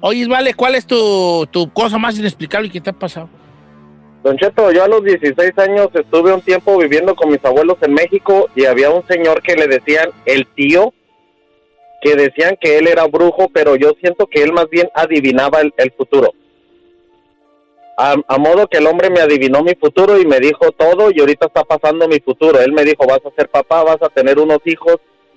Oye, 0.00 0.26
vale, 0.26 0.54
¿cuál 0.54 0.74
es 0.74 0.88
tu, 0.88 1.46
tu 1.52 1.70
cosa 1.70 1.98
más 1.98 2.18
inexplicable 2.18 2.68
que 2.68 2.80
te 2.80 2.90
ha 2.90 2.92
pasado? 2.92 3.28
Don 4.26 4.36
Cheto, 4.38 4.72
yo 4.72 4.82
a 4.82 4.88
los 4.88 5.04
16 5.04 5.56
años 5.58 5.86
estuve 5.94 6.34
un 6.34 6.40
tiempo 6.40 6.76
viviendo 6.76 7.14
con 7.14 7.30
mis 7.30 7.44
abuelos 7.44 7.76
en 7.82 7.94
México 7.94 8.48
y 8.56 8.64
había 8.64 8.90
un 8.90 9.06
señor 9.06 9.40
que 9.40 9.54
le 9.54 9.68
decían 9.68 10.10
el 10.24 10.48
tío, 10.48 10.92
que 12.02 12.16
decían 12.16 12.58
que 12.60 12.76
él 12.76 12.88
era 12.88 13.06
brujo, 13.06 13.48
pero 13.54 13.76
yo 13.76 13.92
siento 14.00 14.26
que 14.26 14.42
él 14.42 14.52
más 14.52 14.68
bien 14.68 14.90
adivinaba 14.94 15.60
el, 15.60 15.92
futuro. 15.96 16.34
A, 17.96 18.16
a 18.26 18.38
modo 18.38 18.66
que 18.66 18.78
el 18.78 18.88
hombre 18.88 19.10
me 19.10 19.20
adivinó 19.20 19.62
mi 19.62 19.76
futuro 19.76 20.20
y 20.20 20.26
me 20.26 20.40
dijo 20.40 20.72
todo 20.72 21.12
y 21.12 21.20
ahorita 21.20 21.46
está 21.46 21.62
pasando 21.62 22.08
mi 22.08 22.18
futuro. 22.18 22.58
Él 22.58 22.72
me 22.72 22.82
dijo, 22.82 23.06
vas 23.06 23.24
a 23.24 23.36
ser 23.36 23.48
papá, 23.48 23.84
vas 23.84 24.02
a 24.02 24.08
tener 24.08 24.40
unos 24.40 24.58
hijos, 24.64 24.96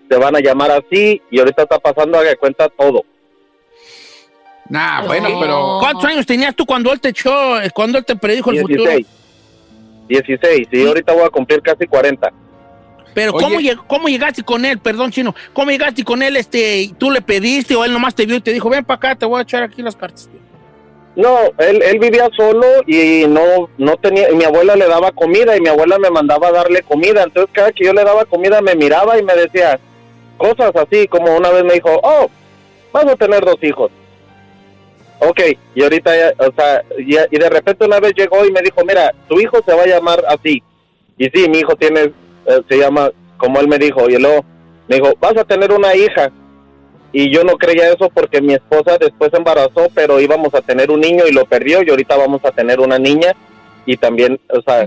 te 0.09 0.17
van 0.17 0.35
a 0.35 0.39
llamar 0.39 0.71
así 0.71 1.21
y 1.29 1.37
ahorita 1.37 1.61
está 1.61 1.77
pasando, 1.77 2.17
haga 2.17 2.35
cuenta 2.37 2.67
todo. 2.69 3.03
Nah, 4.69 5.01
bueno, 5.05 5.29
No. 5.29 5.39
pero. 5.39 5.77
¿Cuántos 5.79 6.05
años 6.05 6.25
tenías 6.25 6.55
tú 6.55 6.65
cuando 6.65 6.91
él 6.93 6.99
te 7.01 7.09
echó, 7.09 7.31
cuando 7.73 7.97
él 7.97 8.05
te 8.05 8.15
predijo 8.15 8.51
el 8.51 8.61
futuro? 8.61 8.83
16. 8.83 9.07
16, 10.07 10.67
y 10.71 10.87
ahorita 10.87 11.13
voy 11.13 11.23
a 11.23 11.29
cumplir 11.29 11.61
casi 11.61 11.85
40. 11.85 12.31
Pero 13.13 13.33
Oye. 13.33 13.43
¿cómo, 13.43 13.59
lleg- 13.59 13.83
¿cómo 13.87 14.07
llegaste 14.07 14.43
con 14.43 14.63
él? 14.65 14.77
Perdón, 14.79 15.11
chino. 15.11 15.33
¿Cómo 15.53 15.71
llegaste 15.71 16.03
con 16.03 16.21
él? 16.23 16.35
Este, 16.37 16.81
y 16.81 16.87
¿Tú 16.89 17.11
le 17.11 17.21
pediste 17.21 17.75
o 17.75 17.83
él 17.83 17.91
nomás 17.91 18.13
te 18.15 18.25
vio 18.25 18.35
y 18.35 18.41
te 18.41 18.53
dijo, 18.53 18.69
ven 18.69 18.85
para 18.85 18.95
acá, 18.97 19.15
te 19.15 19.25
voy 19.25 19.39
a 19.39 19.43
echar 19.43 19.63
aquí 19.63 19.81
las 19.81 19.95
cartas? 19.95 20.29
No, 21.15 21.37
él, 21.57 21.81
él 21.83 21.99
vivía 21.99 22.29
solo 22.37 22.65
y 22.87 23.25
no, 23.27 23.69
no 23.77 23.97
tenía, 23.97 24.31
y 24.31 24.35
mi 24.35 24.43
abuela 24.45 24.75
le 24.75 24.87
daba 24.87 25.11
comida 25.11 25.57
y 25.57 25.59
mi 25.59 25.67
abuela 25.67 25.97
me 25.97 26.09
mandaba 26.11 26.47
a 26.47 26.51
darle 26.51 26.81
comida. 26.83 27.23
Entonces 27.23 27.51
cada 27.53 27.71
que 27.71 27.83
yo 27.85 27.93
le 27.93 28.03
daba 28.03 28.25
comida 28.25 28.61
me 28.61 28.75
miraba 28.75 29.17
y 29.19 29.23
me 29.23 29.33
decía 29.35 29.79
cosas 30.37 30.71
así, 30.75 31.07
como 31.07 31.35
una 31.35 31.49
vez 31.49 31.63
me 31.65 31.73
dijo, 31.73 31.99
oh, 32.03 32.29
vas 32.93 33.05
a 33.05 33.15
tener 33.15 33.43
dos 33.43 33.57
hijos. 33.63 33.91
Ok, 35.21 35.41
y 35.75 35.83
ahorita 35.83 36.15
ya, 36.15 36.33
o 36.45 36.51
sea, 36.55 36.81
ya- 37.05 37.27
y 37.29 37.37
de 37.37 37.49
repente 37.49 37.85
una 37.85 37.99
vez 37.99 38.13
llegó 38.15 38.45
y 38.45 38.51
me 38.51 38.61
dijo, 38.61 38.83
mira, 38.85 39.13
tu 39.27 39.39
hijo 39.39 39.57
se 39.65 39.73
va 39.73 39.83
a 39.83 39.87
llamar 39.87 40.23
así. 40.27 40.63
Y 41.17 41.25
sí, 41.33 41.49
mi 41.49 41.59
hijo 41.59 41.75
tiene, 41.75 42.13
eh, 42.45 42.61
se 42.69 42.77
llama 42.77 43.11
como 43.37 43.59
él 43.59 43.67
me 43.67 43.77
dijo, 43.77 44.09
y 44.09 44.17
luego 44.17 44.45
me 44.87 44.95
dijo, 44.95 45.13
vas 45.19 45.35
a 45.37 45.43
tener 45.43 45.71
una 45.73 45.93
hija. 45.95 46.31
Y 47.11 47.33
yo 47.33 47.43
no 47.43 47.53
creía 47.57 47.89
eso 47.91 48.09
porque 48.13 48.39
mi 48.41 48.53
esposa 48.53 48.97
después 48.97 49.31
se 49.31 49.37
embarazó, 49.37 49.87
pero 49.93 50.19
íbamos 50.21 50.53
a 50.53 50.61
tener 50.61 50.89
un 50.91 51.01
niño 51.01 51.23
y 51.27 51.33
lo 51.33 51.43
perdió 51.45 51.81
y 51.83 51.89
ahorita 51.89 52.15
vamos 52.15 52.39
a 52.45 52.51
tener 52.51 52.79
una 52.79 52.97
niña 52.99 53.33
y 53.85 53.97
también, 53.97 54.39
o 54.49 54.61
sea, 54.61 54.83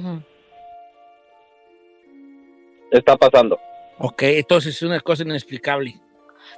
está 2.91 3.17
pasando. 3.17 3.59
Ok, 3.99 4.23
entonces 4.25 4.75
es 4.77 4.83
una 4.83 5.01
cosa 5.01 5.23
inexplicable. 5.23 5.95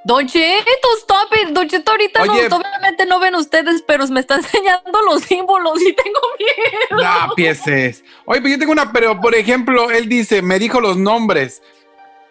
Don 0.05 0.27
Cheto, 0.27 0.89
stop 0.99 1.33
it. 1.43 1.51
Don 1.51 1.69
Cheto, 1.69 1.93
ahorita 1.93 2.23
Oye. 2.23 2.49
no, 2.49 2.57
obviamente 2.57 3.07
no 3.07 3.21
ven 3.21 3.35
ustedes, 3.35 3.83
pero 3.87 4.07
me 4.09 4.21
está 4.21 4.35
enseñando 4.37 5.03
los 5.03 5.23
símbolos 5.23 5.81
y 5.81 5.93
tengo 5.95 6.21
miedo. 6.39 7.03
Nah, 7.03 7.35
pieces. 7.35 8.05
Oye, 8.25 8.41
pero 8.41 8.55
yo 8.55 8.59
tengo 8.59 8.73
una, 8.73 8.93
pero 8.93 9.21
por 9.21 9.35
ejemplo, 9.35 9.91
él 9.91 10.09
dice, 10.09 10.43
me 10.43 10.59
dijo 10.59 10.81
los 10.81 10.97
nombres. 10.97 11.63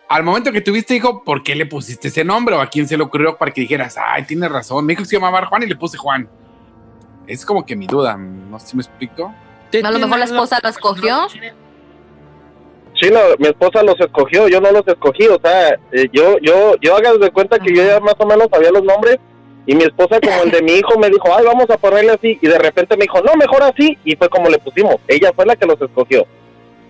Al 0.10 0.23
momento 0.23 0.52
que 0.52 0.62
tuviste 0.62 0.95
hijo, 0.95 1.23
¿por 1.23 1.41
qué 1.41 1.56
le 1.56 1.65
pusiste 1.65 2.10
ese 2.10 2.23
nombre? 2.23 2.56
¿O 2.56 2.62
a 2.62 2.67
quién 2.67 2.88
se 2.88 2.97
le 2.97 3.04
ocurrió 3.04 3.38
para 3.38 3.52
que 3.52 3.62
dijeras, 3.62 3.95
ay, 3.97 4.23
tienes 4.23 4.52
razón? 4.52 4.86
Me 4.86 4.93
dijo 4.93 5.04
que 5.04 5.10
se 5.10 5.15
llamaba 5.15 5.45
Juan 5.47 5.63
y 5.63 5.67
le 5.67 5.76
puse 5.76 5.97
Juan. 5.97 6.30
Es 7.26 7.45
como 7.45 7.65
que 7.65 7.76
mi 7.76 7.88
duda, 7.88 8.17
no 8.17 8.60
sé 8.60 8.67
si 8.67 8.76
me 8.76 8.84
explico. 8.84 9.34
A 9.82 9.91
lo 9.91 9.99
mejor 9.99 10.19
la 10.19 10.26
esposa 10.26 10.60
lo 10.62 10.69
escogió. 10.69 11.28
Sí, 13.03 13.09
no, 13.11 13.19
mi 13.37 13.47
esposa 13.47 13.83
los 13.83 13.99
escogió, 13.99 14.47
yo 14.47 14.61
no 14.61 14.71
los 14.71 14.87
escogí, 14.87 15.27
o 15.27 15.37
sea, 15.43 15.77
eh, 15.91 16.07
yo, 16.13 16.37
yo, 16.41 16.77
yo 16.79 16.95
hagas 16.95 17.19
de 17.19 17.31
cuenta 17.31 17.59
que 17.59 17.75
yo 17.75 17.83
ya 17.83 17.99
más 17.99 18.15
o 18.17 18.25
menos 18.25 18.47
sabía 18.49 18.71
los 18.71 18.81
nombres 18.81 19.17
y 19.65 19.75
mi 19.75 19.83
esposa 19.83 20.21
como 20.21 20.43
el 20.43 20.51
de 20.51 20.61
mi 20.61 20.71
hijo 20.75 20.97
me 20.97 21.09
dijo, 21.09 21.27
ay, 21.37 21.43
vamos 21.43 21.69
a 21.69 21.77
ponerle 21.77 22.13
así 22.13 22.39
y 22.41 22.47
de 22.47 22.57
repente 22.57 22.95
me 22.95 23.01
dijo, 23.01 23.19
no, 23.21 23.33
mejor 23.35 23.61
así 23.63 23.97
y 24.05 24.15
fue 24.15 24.29
como 24.29 24.47
le 24.47 24.57
pusimos, 24.57 24.95
ella 25.05 25.33
fue 25.35 25.45
la 25.45 25.57
que 25.57 25.65
los 25.65 25.81
escogió. 25.81 26.25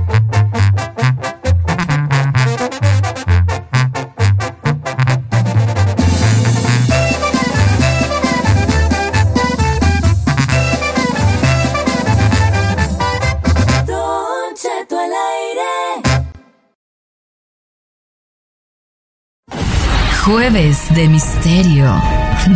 Jueves 20.42 20.92
de 20.92 21.08
Misterio. 21.08 22.02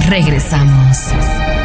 Regresamos. 0.09 1.56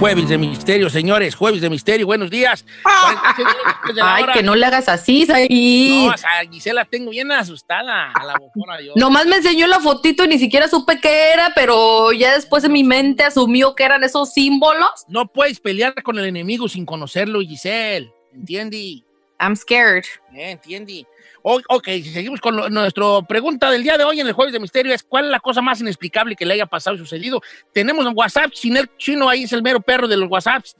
Jueves 0.00 0.30
de 0.30 0.38
misterio, 0.38 0.88
señores, 0.88 1.34
jueves 1.34 1.60
de 1.60 1.68
misterio, 1.68 2.06
buenos 2.06 2.30
días. 2.30 2.64
46 2.82 3.36
minutos 3.36 3.64
después 3.66 3.94
de 3.96 4.00
la 4.00 4.14
Ay, 4.14 4.24
que 4.32 4.42
no 4.42 4.56
le 4.56 4.64
hagas 4.64 4.88
así, 4.88 5.26
Said. 5.26 5.50
No, 5.50 6.16
sea, 6.16 6.30
Gisela 6.50 6.86
tengo 6.86 7.10
bien 7.10 7.30
asustada 7.30 8.10
a 8.12 8.24
la 8.24 8.38
bofona 8.38 8.80
yo. 8.80 8.94
Nomás 8.96 9.26
me 9.26 9.36
enseñó 9.36 9.66
la 9.66 9.78
fotito 9.78 10.24
y 10.24 10.28
ni 10.28 10.38
siquiera 10.38 10.68
supe 10.68 11.00
qué 11.02 11.34
era, 11.34 11.52
pero 11.54 12.12
ya 12.12 12.32
después 12.34 12.64
en 12.64 12.72
mi 12.72 12.82
mente 12.82 13.24
asumió 13.24 13.74
que 13.74 13.84
eran 13.84 14.02
esos 14.02 14.32
símbolos. 14.32 15.04
No 15.06 15.26
puedes 15.30 15.60
pelear 15.60 15.92
con 16.02 16.18
el 16.18 16.24
enemigo 16.24 16.66
sin 16.66 16.86
conocerlo, 16.86 17.42
Giselle. 17.42 18.10
¿Entiendes? 18.32 19.02
I'm 19.38 19.54
scared. 19.54 20.04
Eh, 20.34 20.52
¿Entiendes? 20.52 21.04
Ok, 21.42 21.86
seguimos 22.12 22.38
con 22.40 22.54
lo- 22.56 22.68
nuestra 22.68 23.04
pregunta 23.28 23.70
del 23.70 23.82
día 23.82 23.96
de 23.96 24.04
hoy 24.04 24.20
en 24.20 24.26
el 24.26 24.32
Jueves 24.34 24.52
de 24.52 24.60
Misterio. 24.60 24.92
Es 24.94 25.02
¿cuál 25.02 25.24
es 25.26 25.30
la 25.30 25.40
cosa 25.40 25.62
más 25.62 25.80
inexplicable 25.80 26.36
que 26.36 26.44
le 26.44 26.52
haya 26.54 26.66
pasado 26.66 26.96
y 26.96 26.98
sucedido? 26.98 27.40
Tenemos 27.72 28.04
un 28.04 28.12
WhatsApp, 28.14 28.50
Chinel 28.52 28.90
Chino 28.98 29.28
ahí 29.28 29.44
es 29.44 29.52
el 29.52 29.62
mero 29.62 29.80
perro 29.80 30.06
de 30.08 30.16
los 30.16 30.28
WhatsApps. 30.30 30.76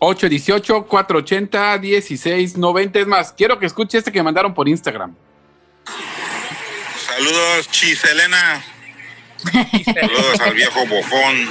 818-480-1690. 0.00 2.96
Es 3.00 3.06
más, 3.06 3.32
quiero 3.32 3.58
que 3.58 3.66
escuche 3.66 3.98
este 3.98 4.10
que 4.12 4.18
me 4.18 4.24
mandaron 4.24 4.54
por 4.54 4.68
Instagram. 4.68 5.14
Saludos, 7.06 7.68
Chiselena. 7.70 8.64
Saludos 9.84 10.40
al 10.40 10.54
viejo 10.54 10.86
bofón, 10.86 11.50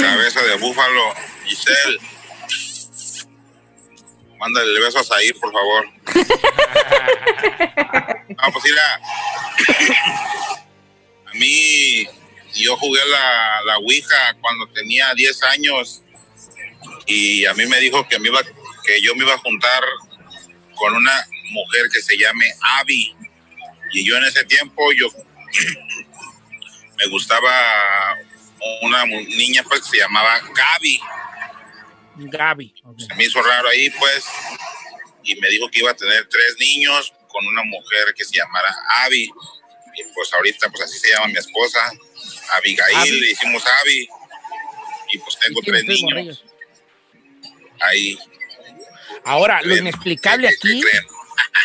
cabeza 0.00 0.42
de 0.42 0.56
búfalo, 0.56 1.02
Giselle. 1.44 1.98
Mándale 4.38 4.80
besos 4.80 5.10
a 5.10 5.22
ir, 5.22 5.38
por 5.38 5.52
favor. 5.52 5.86
No, 8.28 8.52
pues 8.52 8.64
mira, 8.64 9.00
a 11.24 11.32
mí 11.34 12.06
yo 12.54 12.76
jugué 12.76 13.00
la, 13.06 13.62
la 13.64 13.78
Ouija 13.78 14.36
cuando 14.42 14.66
tenía 14.68 15.14
10 15.14 15.42
años 15.44 16.02
y 17.06 17.46
a 17.46 17.54
mí 17.54 17.66
me 17.66 17.80
dijo 17.80 18.06
que, 18.08 18.18
me 18.18 18.28
iba, 18.28 18.40
que 18.84 19.00
yo 19.00 19.14
me 19.14 19.24
iba 19.24 19.34
a 19.34 19.38
juntar 19.38 19.82
con 20.74 20.94
una 20.94 21.26
mujer 21.50 21.86
que 21.92 22.02
se 22.02 22.18
llame 22.18 22.52
Abby. 22.78 23.14
Y 23.92 24.04
yo 24.04 24.16
en 24.16 24.24
ese 24.24 24.44
tiempo 24.44 24.92
yo 24.92 25.08
me 26.98 27.06
gustaba 27.08 27.50
una 28.82 29.04
niña 29.04 29.62
pues 29.62 29.82
que 29.82 29.90
se 29.90 29.98
llamaba 29.98 30.40
Gaby. 30.40 31.00
Gaby. 32.18 32.74
Se 32.98 33.14
me 33.14 33.24
hizo 33.24 33.42
raro 33.42 33.68
ahí 33.68 33.90
pues 33.90 34.24
y 35.24 35.34
me 35.36 35.48
dijo 35.48 35.68
que 35.70 35.80
iba 35.80 35.90
a 35.90 35.96
tener 35.96 36.28
tres 36.28 36.56
niños 36.58 37.12
con 37.28 37.46
una 37.46 37.62
mujer 37.64 38.14
que 38.16 38.24
se 38.24 38.36
llamara 38.36 38.74
Abby. 39.04 39.24
Y 39.24 40.02
pues 40.14 40.32
ahorita 40.34 40.68
pues 40.70 40.82
así 40.84 40.98
se 40.98 41.12
llama 41.12 41.26
mi 41.28 41.38
esposa, 41.38 41.80
Abigail, 42.58 42.96
Abby. 42.96 43.20
le 43.20 43.30
hicimos 43.30 43.62
Abby. 43.66 44.08
Y 45.12 45.18
pues 45.18 45.38
tengo 45.38 45.60
tres 45.64 45.84
niños 45.84 46.44
ahí. 47.80 48.18
Ahora, 49.24 49.60
lo 49.62 49.76
inexplicable 49.76 50.48
¿Qué- 50.48 50.56
qué- 50.60 50.68
aquí. 50.78 50.82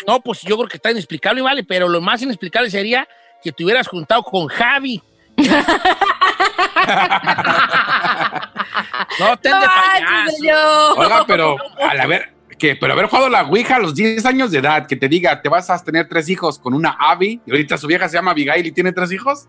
No, 0.06 0.20
pues 0.20 0.40
yo 0.42 0.56
creo 0.56 0.68
que 0.68 0.76
está 0.76 0.90
inexplicable, 0.90 1.42
vale, 1.42 1.64
pero 1.64 1.88
lo 1.88 2.00
más 2.00 2.22
inexplicable 2.22 2.70
sería 2.70 3.08
que 3.42 3.52
te 3.52 3.64
hubieras 3.64 3.88
juntado 3.88 4.22
con 4.22 4.46
Javi. 4.48 5.02
no, 9.20 9.36
ten 9.38 9.52
de 9.58 9.66
payaso. 9.66 10.94
Oiga, 10.96 11.24
pero 11.26 11.56
al 11.80 12.00
haber, 12.00 12.34
que, 12.58 12.76
pero 12.76 12.92
haber 12.92 13.06
jugado 13.06 13.28
la 13.28 13.42
Ouija 13.42 13.76
a 13.76 13.78
los 13.78 13.94
10 13.94 14.24
años 14.26 14.50
de 14.50 14.58
edad, 14.58 14.86
que 14.86 14.96
te 14.96 15.08
diga, 15.08 15.40
te 15.40 15.48
vas 15.48 15.70
a 15.70 15.82
tener 15.82 16.08
tres 16.08 16.28
hijos 16.28 16.58
con 16.58 16.74
una 16.74 16.96
Abby, 16.98 17.40
y 17.46 17.50
ahorita 17.50 17.78
su 17.78 17.86
vieja 17.86 18.08
se 18.08 18.16
llama 18.16 18.32
Abigail 18.32 18.66
y 18.66 18.72
tiene 18.72 18.92
tres 18.92 19.12
hijos. 19.12 19.48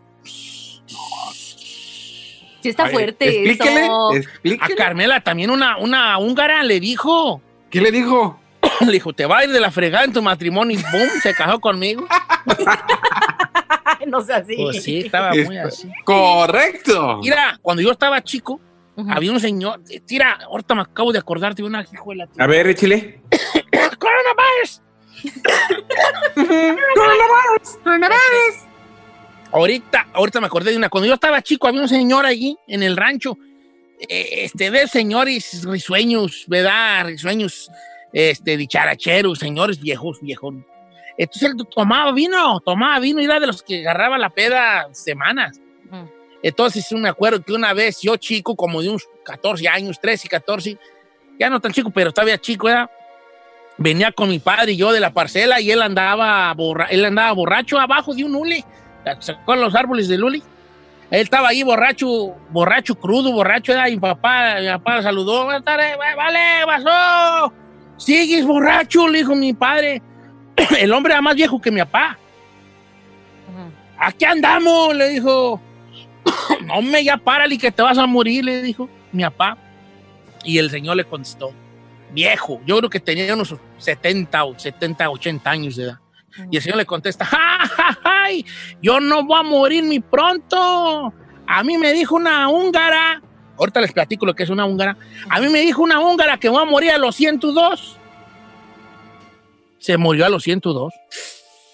Sí 2.61 2.69
está 2.69 2.85
Ay, 2.85 2.93
fuerte 2.93 3.25
explíquele, 3.27 3.85
eso. 3.85 4.63
A. 4.63 4.69
Carmela 4.77 5.19
también 5.19 5.51
una, 5.51 5.77
una 5.77 6.17
húngara 6.17 6.63
le 6.63 6.79
dijo, 6.79 7.41
¿Qué 7.69 7.81
le 7.81 7.91
dijo? 7.91 8.39
le 8.85 8.91
dijo, 8.91 9.13
te 9.13 9.25
va 9.25 9.39
a 9.39 9.43
ir 9.45 9.51
de 9.51 9.59
la 9.59 9.71
fregada 9.71 10.05
en 10.05 10.13
tu 10.13 10.21
matrimonio 10.21 10.79
y 10.79 10.81
boom, 10.83 11.09
se 11.21 11.33
casó 11.33 11.59
conmigo. 11.59 12.07
No 14.07 14.21
sé 14.21 14.33
así. 14.33 14.55
Pues 14.57 14.83
sí, 14.83 14.99
estaba 14.99 15.31
muy 15.31 15.57
así. 15.57 15.89
Correcto. 16.03 17.19
Mira, 17.21 17.57
cuando 17.61 17.81
yo 17.81 17.91
estaba 17.91 18.21
chico, 18.21 18.59
Había 19.09 19.31
un 19.31 19.39
señor, 19.39 19.81
eh, 19.89 19.99
tira, 20.01 20.39
ahorita 20.45 20.75
me 20.75 20.81
acabo 20.81 21.11
de 21.11 21.19
acordarte 21.19 21.61
de 21.63 21.67
una 21.67 21.83
hijo 21.91 22.11
de 22.11 22.15
la 22.17 22.27
A 22.37 22.47
ver, 22.47 22.67
échale. 22.67 23.21
coronavirus. 23.99 24.81
Ahorita, 29.51 30.07
ahorita 30.13 30.41
me 30.41 30.47
acordé 30.47 30.71
de 30.71 30.77
una. 30.77 30.89
Cuando 30.89 31.07
yo 31.07 31.13
estaba 31.13 31.41
chico, 31.41 31.67
había 31.67 31.81
un 31.81 31.87
señor 31.89 32.25
allí 32.25 32.57
en 32.67 32.83
el 32.83 32.97
rancho. 32.97 33.37
eh, 34.09 34.43
Este, 34.45 34.71
de 34.71 34.87
señores 34.87 35.63
risueños, 35.65 36.45
¿verdad? 36.47 37.05
Risueños, 37.05 37.69
este, 38.11 38.57
dicharacheros, 38.57 39.39
señores 39.39 39.79
viejos, 39.79 40.19
viejos. 40.21 40.55
Entonces 41.17 41.49
él 41.51 41.55
tomaba 41.73 42.11
vino, 42.11 42.59
tomaba 42.61 42.99
vino 42.99 43.21
y 43.21 43.25
era 43.25 43.39
de 43.39 43.45
los 43.47 43.61
que 43.61 43.81
agarraba 43.81 44.17
la 44.17 44.31
peda 44.31 44.87
semanas. 44.91 45.59
Entonces 46.43 46.91
me 46.91 47.07
acuerdo 47.09 47.41
que 47.41 47.53
una 47.53 47.73
vez 47.73 48.01
yo 48.01 48.17
chico, 48.17 48.55
como 48.55 48.81
de 48.81 48.89
unos 48.89 49.07
14 49.23 49.67
años, 49.69 49.99
13 49.99 50.27
y 50.27 50.29
14, 50.29 50.77
ya 51.39 51.49
no 51.49 51.59
tan 51.61 51.71
chico, 51.71 51.89
pero 51.89 52.11
todavía 52.11 52.37
chico, 52.37 52.67
era, 52.69 52.91
venía 53.77 54.11
con 54.11 54.27
mi 54.29 54.39
padre 54.39 54.73
y 54.73 54.77
yo 54.77 54.91
de 54.91 54.99
la 54.99 55.11
parcela 55.13 55.61
y 55.61 55.71
él 55.71 55.81
andaba, 55.81 56.53
borra- 56.53 56.87
él 56.91 57.03
andaba 57.05 57.31
borracho 57.31 57.79
abajo 57.79 58.13
de 58.13 58.25
un 58.25 58.35
hule, 58.35 58.63
sacó 59.19 59.55
los 59.55 59.73
árboles 59.73 60.07
del 60.09 60.23
hule. 60.23 60.41
Él 61.09 61.21
estaba 61.21 61.49
ahí 61.49 61.63
borracho, 61.63 62.35
borracho, 62.49 62.95
crudo, 62.95 63.31
borracho, 63.31 63.71
era, 63.71 63.87
y 63.87 63.93
mi 63.93 63.99
papá, 63.99 64.55
mi 64.59 64.67
papá 64.67 65.01
saludó, 65.01 65.45
buenas 65.45 65.63
tardes, 65.63 65.95
"Va- 65.97 66.15
vale, 66.15 66.39
pasó, 66.65 67.53
sigues 67.97 68.45
borracho, 68.45 69.07
le 69.07 69.19
dijo 69.19 69.33
mi 69.35 69.53
padre. 69.53 70.01
El 70.79 70.91
hombre 70.91 71.13
era 71.13 71.21
más 71.21 71.35
viejo 71.35 71.61
que 71.61 71.71
mi 71.71 71.79
papá. 71.79 72.17
Ujú. 73.47 73.71
Aquí 73.97 74.25
andamos, 74.25 74.93
le 74.95 75.09
dijo. 75.09 75.61
No 76.65 76.81
me 76.81 77.03
ya 77.03 77.17
párale 77.17 77.57
que 77.57 77.71
te 77.71 77.81
vas 77.81 77.97
a 77.97 78.05
morir, 78.05 78.45
le 78.45 78.61
dijo 78.61 78.89
mi 79.11 79.23
papá. 79.23 79.57
Y 80.43 80.57
el 80.57 80.69
señor 80.69 80.97
le 80.97 81.05
contestó, 81.05 81.53
viejo, 82.11 82.61
yo 82.65 82.77
creo 82.77 82.89
que 82.89 82.99
tenía 82.99 83.33
unos 83.33 83.55
70 83.77 84.43
o 84.43 84.59
70, 84.59 85.09
80 85.09 85.49
años 85.49 85.75
de 85.75 85.83
edad. 85.83 85.99
Y 86.51 86.57
el 86.57 86.63
señor 86.63 86.77
le 86.77 86.85
contesta, 86.85 87.25
¡Ja, 87.25 87.59
ja, 87.67 87.97
ja! 88.03 88.23
Yo 88.81 88.99
no 88.99 89.23
voy 89.23 89.39
a 89.39 89.43
morir 89.43 89.83
ni 89.83 89.99
pronto. 89.99 91.13
A 91.47 91.63
mí 91.63 91.77
me 91.77 91.93
dijo 91.93 92.15
una 92.15 92.49
húngara, 92.49 93.21
ahorita 93.57 93.81
les 93.81 93.91
platico 93.91 94.25
lo 94.25 94.33
que 94.33 94.43
es 94.43 94.49
una 94.49 94.65
húngara. 94.65 94.97
A 95.29 95.39
mí 95.39 95.49
me 95.49 95.59
dijo 95.59 95.81
una 95.81 95.99
húngara 95.99 96.37
que 96.37 96.49
voy 96.49 96.61
a 96.61 96.65
morir 96.65 96.91
a 96.91 96.97
los 96.97 97.15
102. 97.15 97.97
Se 99.79 99.97
murió 99.97 100.25
a 100.25 100.29
los 100.29 100.43
102. 100.43 100.93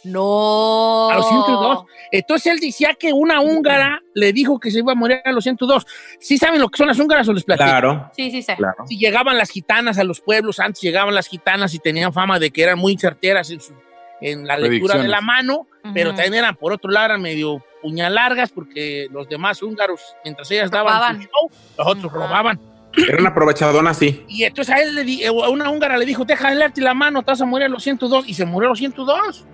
No. 0.04 1.10
A 1.10 1.16
los 1.16 1.28
102. 1.30 1.86
Entonces 2.12 2.52
él 2.54 2.60
decía 2.60 2.94
que 2.94 3.14
una 3.14 3.42
húngara 3.42 4.02
le 4.14 4.34
dijo 4.34 4.60
que 4.60 4.72
se 4.72 4.80
iba 4.80 4.94
a 4.94 4.96
morir 4.96 5.22
a 5.24 5.32
los 5.32 5.44
102. 5.44 5.86
¿Sí 6.20 6.38
saben 6.38 6.60
lo 6.60 6.70
que 6.70 6.78
son 6.78 6.88
las 6.88 7.00
húngaras 7.00 7.28
o 7.28 7.34
les 7.34 7.44
platico? 7.44 7.70
Claro, 7.70 8.10
Sí, 8.16 8.32
sí, 8.32 8.42
sí. 8.42 8.54
claro. 8.56 8.86
Si 8.88 8.98
llegaban 8.98 9.38
las 9.38 9.50
gitanas 9.50 9.98
a 10.00 10.04
los 10.04 10.22
pueblos, 10.22 10.60
antes 10.60 10.82
llegaban 10.82 11.14
las 11.14 11.28
gitanas 11.28 11.74
y 11.74 11.80
tenían 11.80 12.14
fama 12.14 12.40
de 12.40 12.52
que 12.52 12.64
eran 12.64 12.80
muy 12.80 12.98
certeras 12.98 13.50
en, 13.52 13.60
su- 13.62 13.74
en 14.22 14.48
la 14.48 14.58
lectura 14.58 14.98
de 14.98 15.08
la 15.08 15.22
mano, 15.22 15.68
pero 15.94 16.10
Ujú. 16.10 16.18
también 16.18 16.44
eran, 16.44 16.56
por 16.56 16.74
otro 16.74 16.90
lado, 16.92 17.06
eran 17.08 17.22
medio 17.22 17.64
puñalargas 17.82 18.52
porque 18.52 19.08
los 19.12 19.30
demás 19.30 19.62
húngaros, 19.62 20.02
mientras 20.24 20.50
ellas 20.52 20.70
daban 20.72 21.22
su 21.22 21.28
show, 21.28 21.50
los 21.78 21.88
otros 21.88 22.12
robaban. 22.12 22.60
Era 23.08 23.20
una 23.20 23.30
aprovechadona 23.30 23.92
así. 23.92 24.26
Y 24.28 24.44
entonces 24.44 24.74
a 24.76 24.80
él, 24.82 24.96
le 24.96 25.04
di- 25.04 25.24
eh, 25.24 25.28
a 25.28 25.32
una 25.50 25.70
húngara 25.70 25.96
le 25.96 26.06
dijo, 26.06 26.26
deja 26.26 26.50
de 26.50 26.56
leerte 26.56 26.82
la 26.82 26.96
mano, 26.96 27.22
te 27.22 27.32
vas 27.32 27.40
a 27.40 27.46
morir 27.46 27.68
a 27.68 27.70
los 27.70 27.84
102. 27.84 28.28
Y 28.28 28.34
se 28.34 28.46
murió 28.46 28.68
a 28.68 28.72
los 28.72 28.80
102. 28.80 29.46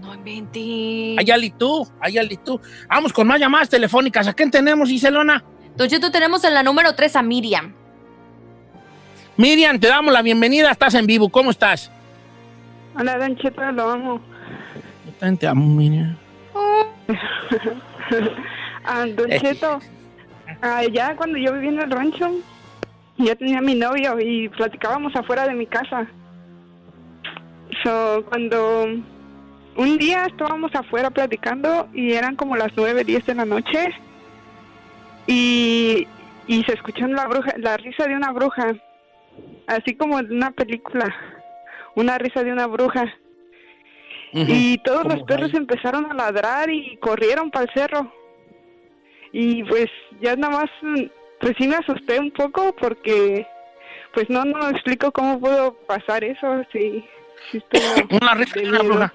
No 0.00 0.14
inventes. 0.14 1.18
Allá 1.18 1.36
tú, 1.58 1.86
allá 2.00 2.22
tú. 2.44 2.60
Vamos 2.88 3.12
con 3.12 3.26
más 3.26 3.38
llamadas 3.38 3.68
telefónicas. 3.68 4.26
¿A 4.28 4.32
quién 4.32 4.50
tenemos, 4.50 4.88
Giselona? 4.88 5.44
Don 5.76 5.88
Cheto, 5.88 6.10
tenemos 6.10 6.42
en 6.44 6.54
la 6.54 6.62
número 6.62 6.94
3 6.94 7.16
a 7.16 7.22
Miriam. 7.22 7.72
Miriam, 9.36 9.78
te 9.78 9.88
damos 9.88 10.12
la 10.12 10.22
bienvenida. 10.22 10.70
Estás 10.70 10.94
en 10.94 11.06
vivo. 11.06 11.28
¿Cómo 11.28 11.50
estás? 11.50 11.90
Hola, 12.98 13.18
Don 13.18 13.36
Cheto, 13.36 13.60
lo 13.72 13.90
amo. 13.90 14.20
Yo 15.06 15.12
también 15.18 15.38
te 15.38 15.46
amo, 15.46 15.66
Miriam. 15.66 16.16
Ah, 18.84 19.06
don 19.06 19.30
Eh. 19.30 19.38
Cheto, 19.40 19.78
ah, 20.62 20.82
ya 20.90 21.14
cuando 21.16 21.38
yo 21.38 21.52
vivía 21.52 21.70
en 21.70 21.80
el 21.80 21.90
rancho, 21.90 22.30
yo 23.18 23.36
tenía 23.36 23.58
a 23.58 23.62
mi 23.62 23.74
novio 23.74 24.18
y 24.18 24.48
platicábamos 24.48 25.14
afuera 25.14 25.46
de 25.46 25.54
mi 25.54 25.66
casa. 25.66 26.06
So, 27.82 28.24
cuando 28.28 28.86
un 29.76 29.98
día 29.98 30.26
estábamos 30.26 30.74
afuera 30.74 31.10
platicando 31.10 31.88
y 31.92 32.12
eran 32.12 32.36
como 32.36 32.56
las 32.56 32.72
nueve, 32.76 33.04
diez 33.04 33.24
de 33.26 33.34
la 33.34 33.44
noche 33.44 33.94
y, 35.26 36.06
y 36.46 36.62
se 36.64 36.72
escuchó 36.72 37.06
la 37.06 37.26
bruja, 37.26 37.54
la 37.58 37.76
risa 37.76 38.06
de 38.06 38.16
una 38.16 38.32
bruja, 38.32 38.74
así 39.66 39.94
como 39.94 40.18
en 40.18 40.32
una 40.32 40.50
película, 40.50 41.14
una 41.94 42.18
risa 42.18 42.42
de 42.42 42.52
una 42.52 42.66
bruja. 42.66 43.04
Y 44.32 44.78
todos 44.84 45.06
los 45.06 45.24
perros 45.24 45.52
empezaron 45.54 46.06
a 46.08 46.14
ladrar 46.14 46.70
y 46.70 46.96
corrieron 46.98 47.50
para 47.50 47.64
el 47.64 47.74
cerro. 47.74 48.12
Y 49.32 49.64
pues 49.64 49.90
ya 50.20 50.36
nada 50.36 50.60
más 50.60 50.70
pues 51.40 51.54
sí 51.58 51.66
me 51.66 51.76
asusté 51.76 52.20
un 52.20 52.30
poco 52.30 52.74
porque, 52.76 53.46
pues 54.14 54.28
no, 54.28 54.44
no 54.44 54.68
explico 54.68 55.10
cómo 55.10 55.40
pudo 55.40 55.74
pasar 55.86 56.22
eso, 56.22 56.62
sí. 56.70 57.04
sí 57.50 57.62
Una 58.20 58.34
risa 58.34 58.60
de 58.60 58.68
una 58.68 58.82
bruja. 58.82 59.14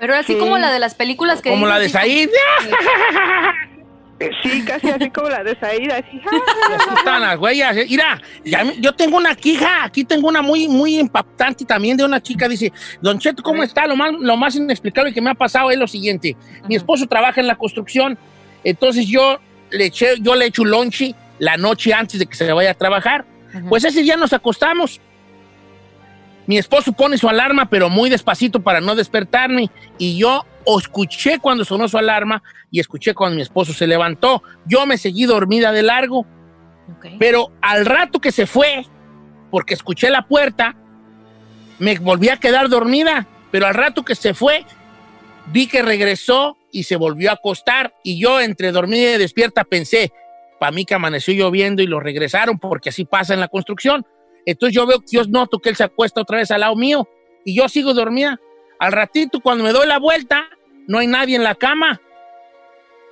Pero 0.00 0.14
así 0.16 0.32
Sí. 0.32 0.38
como 0.38 0.56
la 0.58 0.72
de 0.72 0.78
las 0.80 0.94
películas 0.94 1.40
que 1.42 1.50
Como 1.50 1.66
la 1.66 1.78
de 1.78 1.88
Said. 1.90 2.30
Sí, 4.42 4.62
casi 4.66 4.90
así 4.90 5.08
como 5.10 5.30
la 5.30 5.42
de 5.42 5.58
Saída, 5.58 5.96
así. 5.96 6.20
Me 6.20 6.74
asustan 6.76 7.22
las 7.22 7.38
huellas. 7.38 7.74
eh. 7.74 7.86
Mira, 7.88 8.20
ya 8.44 8.64
yo 8.78 8.92
tengo 8.92 9.16
una 9.16 9.34
quija, 9.34 9.82
aquí 9.84 10.04
tengo 10.04 10.28
una 10.28 10.42
muy, 10.42 10.68
muy 10.68 10.98
impactante 10.98 11.64
también 11.64 11.96
de 11.96 12.04
una 12.04 12.20
chica. 12.20 12.46
Dice, 12.46 12.70
Don 13.00 13.18
Cheto, 13.18 13.42
¿cómo 13.42 13.62
está? 13.62 13.86
Lo 13.86 13.96
más, 13.96 14.12
lo 14.12 14.36
más 14.36 14.54
inexplicable 14.56 15.14
que 15.14 15.22
me 15.22 15.30
ha 15.30 15.34
pasado 15.34 15.70
es 15.70 15.78
lo 15.78 15.86
siguiente. 15.86 16.36
Mi 16.68 16.76
esposo 16.76 17.06
trabaja 17.06 17.40
en 17.40 17.46
la 17.46 17.56
construcción, 17.56 18.18
entonces 18.62 19.06
yo 19.06 19.38
le 19.70 19.86
eché, 19.86 20.16
yo 20.20 20.34
le 20.34 20.44
echo 20.46 20.62
un 20.62 20.70
lonche 20.70 21.14
la 21.38 21.56
noche 21.56 21.94
antes 21.94 22.18
de 22.20 22.26
que 22.26 22.34
se 22.34 22.52
vaya 22.52 22.72
a 22.72 22.74
trabajar. 22.74 23.24
Pues 23.70 23.84
ese 23.84 24.02
día 24.02 24.16
nos 24.18 24.34
acostamos. 24.34 25.00
Mi 26.50 26.58
esposo 26.58 26.90
pone 26.90 27.16
su 27.16 27.28
alarma, 27.28 27.70
pero 27.70 27.88
muy 27.88 28.10
despacito 28.10 28.60
para 28.60 28.80
no 28.80 28.96
despertarme. 28.96 29.70
Y 29.98 30.18
yo 30.18 30.44
escuché 30.66 31.38
cuando 31.38 31.64
sonó 31.64 31.86
su 31.86 31.96
alarma 31.96 32.42
y 32.72 32.80
escuché 32.80 33.14
cuando 33.14 33.36
mi 33.36 33.42
esposo 33.42 33.72
se 33.72 33.86
levantó. 33.86 34.42
Yo 34.66 34.84
me 34.84 34.98
seguí 34.98 35.26
dormida 35.26 35.70
de 35.70 35.84
largo. 35.84 36.26
Pero 37.20 37.52
al 37.62 37.86
rato 37.86 38.18
que 38.18 38.32
se 38.32 38.48
fue, 38.48 38.84
porque 39.52 39.74
escuché 39.74 40.10
la 40.10 40.26
puerta, 40.26 40.74
me 41.78 41.96
volví 42.00 42.30
a 42.30 42.38
quedar 42.38 42.68
dormida. 42.68 43.28
Pero 43.52 43.68
al 43.68 43.74
rato 43.74 44.04
que 44.04 44.16
se 44.16 44.34
fue, 44.34 44.66
vi 45.52 45.68
que 45.68 45.82
regresó 45.82 46.56
y 46.72 46.82
se 46.82 46.96
volvió 46.96 47.30
a 47.30 47.34
acostar. 47.34 47.94
Y 48.02 48.20
yo, 48.20 48.40
entre 48.40 48.72
dormida 48.72 49.14
y 49.14 49.18
despierta, 49.18 49.62
pensé, 49.62 50.12
para 50.58 50.72
mí 50.72 50.84
que 50.84 50.94
amaneció 50.94 51.32
lloviendo 51.32 51.80
y 51.80 51.86
lo 51.86 52.00
regresaron, 52.00 52.58
porque 52.58 52.88
así 52.88 53.04
pasa 53.04 53.34
en 53.34 53.38
la 53.38 53.46
construcción. 53.46 54.04
Entonces 54.46 54.74
yo 54.74 54.86
veo 54.86 55.00
que 55.00 55.06
yo 55.10 55.24
noto 55.24 55.58
que 55.58 55.68
él 55.68 55.76
se 55.76 55.84
acuesta 55.84 56.20
otra 56.20 56.38
vez 56.38 56.50
al 56.50 56.60
lado 56.60 56.76
mío 56.76 57.08
y 57.44 57.54
yo 57.54 57.68
sigo 57.68 57.94
dormida. 57.94 58.40
Al 58.78 58.92
ratito, 58.92 59.40
cuando 59.40 59.64
me 59.64 59.72
doy 59.72 59.86
la 59.86 59.98
vuelta, 59.98 60.48
no 60.86 60.98
hay 60.98 61.06
nadie 61.06 61.36
en 61.36 61.44
la 61.44 61.54
cama. 61.54 62.00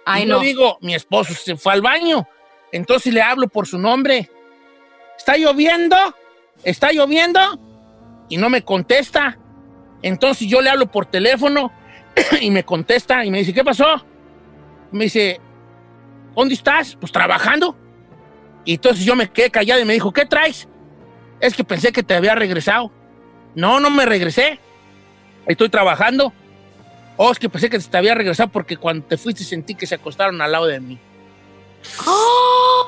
Ay, 0.04 0.22
y 0.22 0.26
no. 0.26 0.36
yo 0.36 0.40
digo, 0.40 0.78
mi 0.80 0.94
esposo 0.94 1.34
se 1.34 1.56
fue 1.56 1.74
al 1.74 1.82
baño. 1.82 2.26
Entonces 2.72 3.12
le 3.12 3.22
hablo 3.22 3.48
por 3.48 3.66
su 3.66 3.78
nombre. 3.78 4.30
¿Está 5.16 5.36
lloviendo? 5.36 5.96
¿Está 6.64 6.92
lloviendo? 6.92 7.40
Y 8.28 8.36
no 8.36 8.48
me 8.48 8.62
contesta. 8.62 9.38
Entonces 10.02 10.48
yo 10.48 10.60
le 10.60 10.70
hablo 10.70 10.90
por 10.90 11.06
teléfono 11.06 11.72
y 12.40 12.50
me 12.50 12.64
contesta 12.64 13.24
y 13.24 13.30
me 13.30 13.38
dice, 13.38 13.52
¿qué 13.52 13.64
pasó? 13.64 14.04
Me 14.90 15.04
dice, 15.04 15.40
¿dónde 16.34 16.54
estás? 16.54 16.96
Pues 16.96 17.12
trabajando. 17.12 17.76
Y 18.64 18.74
entonces 18.74 19.04
yo 19.04 19.16
me 19.16 19.30
quedé 19.30 19.50
callado 19.50 19.80
y 19.80 19.84
me 19.84 19.94
dijo, 19.94 20.12
¿qué 20.12 20.24
traes? 20.24 20.68
Es 21.40 21.54
que 21.54 21.64
pensé 21.64 21.92
que 21.92 22.02
te 22.02 22.14
había 22.14 22.34
regresado. 22.34 22.90
No, 23.54 23.80
no 23.80 23.90
me 23.90 24.06
regresé. 24.06 24.58
Estoy 25.46 25.68
trabajando. 25.68 26.32
Oh, 27.16 27.32
es 27.32 27.38
que 27.38 27.48
pensé 27.48 27.68
que 27.70 27.78
te 27.78 27.96
había 27.96 28.14
regresado 28.14 28.50
porque 28.50 28.76
cuando 28.76 29.04
te 29.06 29.16
fuiste 29.16 29.42
sentí 29.42 29.74
que 29.74 29.86
se 29.86 29.96
acostaron 29.96 30.40
al 30.40 30.52
lado 30.52 30.66
de 30.66 30.80
mí. 30.80 30.98
¡Oh! 32.06 32.87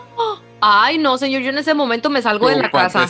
Ay, 0.63 0.99
no, 0.99 1.17
señor, 1.19 1.43
yo 1.43 1.51
en 1.51 1.59
ese 1.59 1.75
momento 1.75 2.11
me 2.11 2.21
salgo 2.23 2.49
de 2.49 2.57
la 2.57 2.71
casa. 2.71 3.07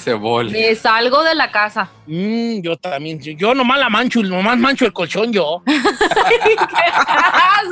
Me 0.51 0.75
salgo 0.75 1.23
de 1.23 1.35
la 1.35 1.51
casa. 1.51 1.91
Mm, 2.07 2.61
yo 2.63 2.77
también. 2.77 3.21
Yo, 3.21 3.55
nomás 3.55 3.79
la 3.81 3.89
mancho, 3.89 4.23
nomás 4.23 4.57
mancho 4.59 4.85
el 4.87 4.93
colchón 4.93 5.33
yo. 5.33 5.63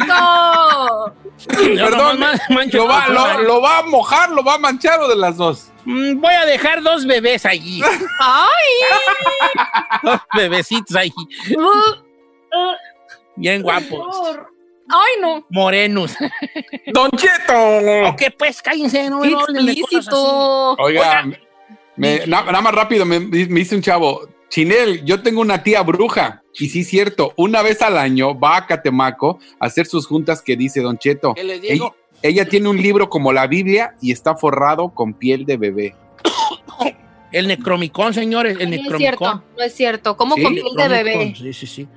¡Asco! 0.09 1.15
Yo 1.49 1.85
Perdón, 1.85 2.19
mancho 2.51 2.79
¿lo 2.79 2.85
el 2.85 2.91
va, 2.91 3.07
colchón. 3.07 3.37
lo, 3.37 3.43
lo 3.45 3.61
va 3.63 3.79
a 3.79 3.83
mojar, 3.83 4.31
lo 4.31 4.43
va 4.43 4.55
a 4.55 4.59
manchar 4.59 5.01
o 5.01 5.09
de 5.09 5.17
las 5.17 5.37
dos? 5.37 5.71
Mm, 5.85 6.21
voy 6.21 6.35
a 6.35 6.45
dejar 6.45 6.83
dos 6.83 7.07
bebés 7.07 7.47
allí. 7.47 7.81
¡Ay! 8.21 8.67
dos 10.03 10.21
bebecitos 10.35 10.97
ahí. 10.97 11.13
Uh, 11.57 11.95
Bien 13.37 13.63
guapos. 13.63 14.01
¡Ay, 14.89 15.21
no! 15.21 15.47
Morenos. 15.51 16.15
Don 16.93 17.11
Cheto. 17.13 18.09
ok, 18.11 18.23
pues 18.39 18.63
cállense, 18.63 19.09
no 19.11 19.21
¡Qué 19.23 19.35
me 19.53 19.73
explícito! 19.73 20.75
Oiga, 20.77 21.25
me- 21.97 22.27
na- 22.27 22.43
nada 22.45 22.61
más 22.61 22.75
rápido, 22.75 23.05
me, 23.05 23.21
me 23.21 23.37
dice 23.61 23.75
un 23.77 23.83
chavo, 23.83 24.29
Chinel, 24.49 25.05
yo 25.05 25.21
tengo 25.23 25.41
una 25.41 25.63
tía 25.63 25.83
bruja. 25.83 26.43
Y 26.61 26.69
sí, 26.71 26.83
cierto, 26.85 27.35
una 27.37 27.63
vez 27.63 27.83
al 27.83 27.99
año 27.99 28.39
va 28.39 28.57
a 28.57 28.67
Catemaco 28.67 29.39
a 29.61 29.67
hacer 29.67 29.87
sus 29.87 30.07
juntas 30.07 30.43
que 30.43 30.57
dice 30.57 30.81
Don 30.81 30.99
Cheto. 30.99 31.35
¿Qué 31.35 31.45
les 31.45 31.61
digo? 31.63 31.95
Ella, 32.23 32.31
ella 32.43 32.49
tiene 32.49 32.69
un 32.69 32.79
libro 32.83 33.09
como 33.09 33.33
la 33.33 33.47
Biblia 33.47 33.95
y 34.01 34.11
está 34.11 34.35
forrado 34.37 34.89
con 34.95 35.13
piel 35.15 35.45
de 35.45 35.57
bebé. 35.57 35.95
El 37.31 37.47
necromicón, 37.47 38.15
señores, 38.15 38.57
el 38.59 38.71
No 38.71 38.77
es 38.77 38.83
necromicón. 38.83 38.99
cierto, 38.99 39.45
no 39.59 39.63
es 39.63 39.75
cierto. 39.75 40.17
¿Cómo 40.17 40.35
Sí, 40.35 40.43
con 40.43 40.55
piel 40.55 40.67
de 40.77 40.89
bebé? 40.89 41.35
Sí, 41.37 41.53
sí, 41.53 41.67
sí. 41.67 41.89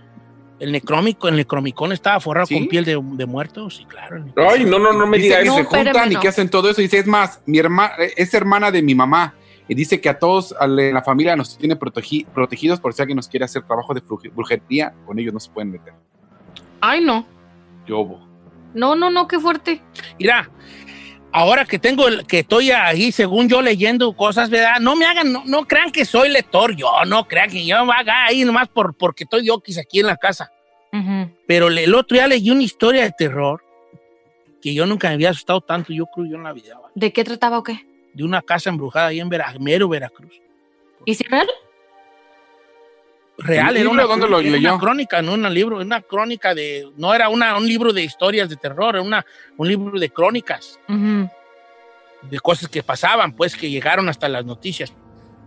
El 0.62 0.72
necrómico, 0.72 1.28
el 1.28 1.36
necromicón 1.36 1.92
estaba 1.92 2.20
forrado 2.20 2.46
¿Sí? 2.48 2.54
con 2.54 2.68
piel 2.68 2.86
de, 2.86 3.02
de 3.02 3.26
muerto, 3.26 3.70
sí, 3.72 3.84
claro. 3.86 4.24
Ay, 4.38 4.64
no, 4.64 4.78
no, 4.78 4.94
no 4.94 5.08
me 5.08 5.18
Dice 5.18 5.30
diga 5.30 5.38
que 5.40 5.44
eso. 5.46 5.54
se 5.56 5.62
No, 5.64 5.68
espérame, 5.68 5.94
juntan 5.94 6.12
y 6.12 6.16
que 6.18 6.28
hacen 6.28 6.50
todo 6.50 6.70
eso. 6.70 6.82
Y 6.82 6.84
dice, 6.86 7.00
es 7.00 7.08
más, 7.08 7.42
mi 7.48 7.58
hermana 7.58 7.94
es 8.16 8.34
hermana 8.34 8.70
de 8.72 8.82
mi 8.84 8.94
mamá. 8.96 9.34
Y 9.68 9.74
dice 9.74 10.00
que 10.00 10.10
a 10.10 10.20
todos 10.20 10.54
a 10.60 10.68
la- 10.68 10.84
en 10.84 10.94
la 10.94 11.02
familia 11.02 11.36
nos 11.36 11.58
tiene 11.58 11.76
protegi- 11.80 12.26
protegidos 12.28 12.80
por 12.80 12.94
si 12.94 13.02
alguien 13.02 13.16
nos 13.16 13.28
quiere 13.28 13.46
hacer 13.46 13.64
trabajo 13.64 13.94
de 13.94 14.04
bruj- 14.04 14.32
brujería, 14.34 14.94
con 15.06 15.18
ellos 15.18 15.34
no 15.34 15.40
se 15.40 15.50
pueden 15.50 15.72
meter. 15.72 15.94
Ay, 16.80 17.04
no. 17.04 17.26
Yo. 17.88 18.20
No, 18.74 18.96
no, 18.96 19.10
no, 19.10 19.28
qué 19.28 19.40
fuerte. 19.40 19.82
Mira, 20.20 20.50
ahora 21.32 21.66
que 21.66 21.80
tengo 21.80 22.08
el, 22.08 22.26
que 22.26 22.40
estoy 22.40 22.72
ahí, 22.72 23.12
según 23.12 23.48
yo 23.50 23.62
leyendo 23.62 24.14
cosas, 24.14 24.50
¿verdad? 24.50 24.80
No 24.80 24.96
me 24.96 25.06
hagan, 25.06 25.32
no, 25.32 25.44
no 25.46 25.66
crean 25.66 25.92
que 25.92 26.06
soy 26.06 26.30
lector, 26.30 26.76
yo 26.76 26.90
no 27.06 27.28
crean 27.28 27.50
que 27.50 27.66
yo 27.66 27.86
me 27.86 27.94
haga 27.94 28.26
ahí 28.26 28.44
nomás 28.44 28.68
por, 28.70 28.94
porque 28.96 29.24
estoy 29.24 29.46
yo 29.46 29.60
quizá 29.60 29.82
aquí 29.82 30.00
en 30.00 30.08
la 30.08 30.18
casa. 30.18 30.52
Pero 31.48 31.70
le- 31.70 31.86
el 31.86 31.96
otro 31.96 32.16
día 32.16 32.28
leí 32.28 32.50
una 32.50 32.64
historia 32.64 33.04
de 33.04 33.12
terror 33.12 33.64
que 34.62 34.74
yo 34.74 34.86
nunca 34.86 35.08
me 35.08 35.14
había 35.16 35.30
asustado 35.30 35.62
tanto, 35.62 35.94
yo 35.94 36.06
creo 36.14 36.28
yo 36.28 36.36
en 36.36 36.44
la 36.44 36.54
vida, 36.54 36.76
¿vale? 36.76 36.92
¿De 36.96 37.12
qué 37.14 37.24
trataba 37.24 37.58
o 37.60 37.64
qué? 37.64 37.86
de 38.14 38.26
una 38.26 38.42
casa 38.42 38.70
embrujada 38.70 39.08
ahí 39.08 39.22
en 39.22 39.30
Vera- 39.30 39.56
Mero, 39.58 39.88
Veracruz. 39.88 40.34
¿Y 41.06 41.16
si 41.16 41.24
real? 41.24 41.48
Real, 43.44 43.70
¿El 43.70 43.76
era 43.78 43.80
libro 43.84 43.92
una, 43.92 44.04
dónde 44.04 44.28
lo 44.28 44.40
era 44.40 44.50
una 44.50 44.58
leyó? 44.58 44.78
crónica, 44.80 45.22
no 45.22 45.34
un 45.34 45.54
libro, 45.54 45.78
una 45.78 46.02
crónica 46.02 46.54
de, 46.56 46.88
no 46.98 47.14
era 47.14 47.30
una, 47.30 47.58
un 47.58 47.68
libro 47.68 47.92
de 47.94 48.04
historias 48.04 48.50
de 48.50 48.56
terror, 48.56 48.96
era 48.96 49.02
una, 49.04 49.26
un 49.58 49.68
libro 49.68 50.00
de 50.00 50.10
crónicas, 50.10 50.80
de 50.88 52.40
cosas 52.40 52.70
que 52.70 52.84
pasaban, 52.84 53.34
pues 53.34 53.56
que 53.56 53.70
llegaron 53.70 54.08
hasta 54.10 54.30
las 54.30 54.46
noticias. 54.46 54.94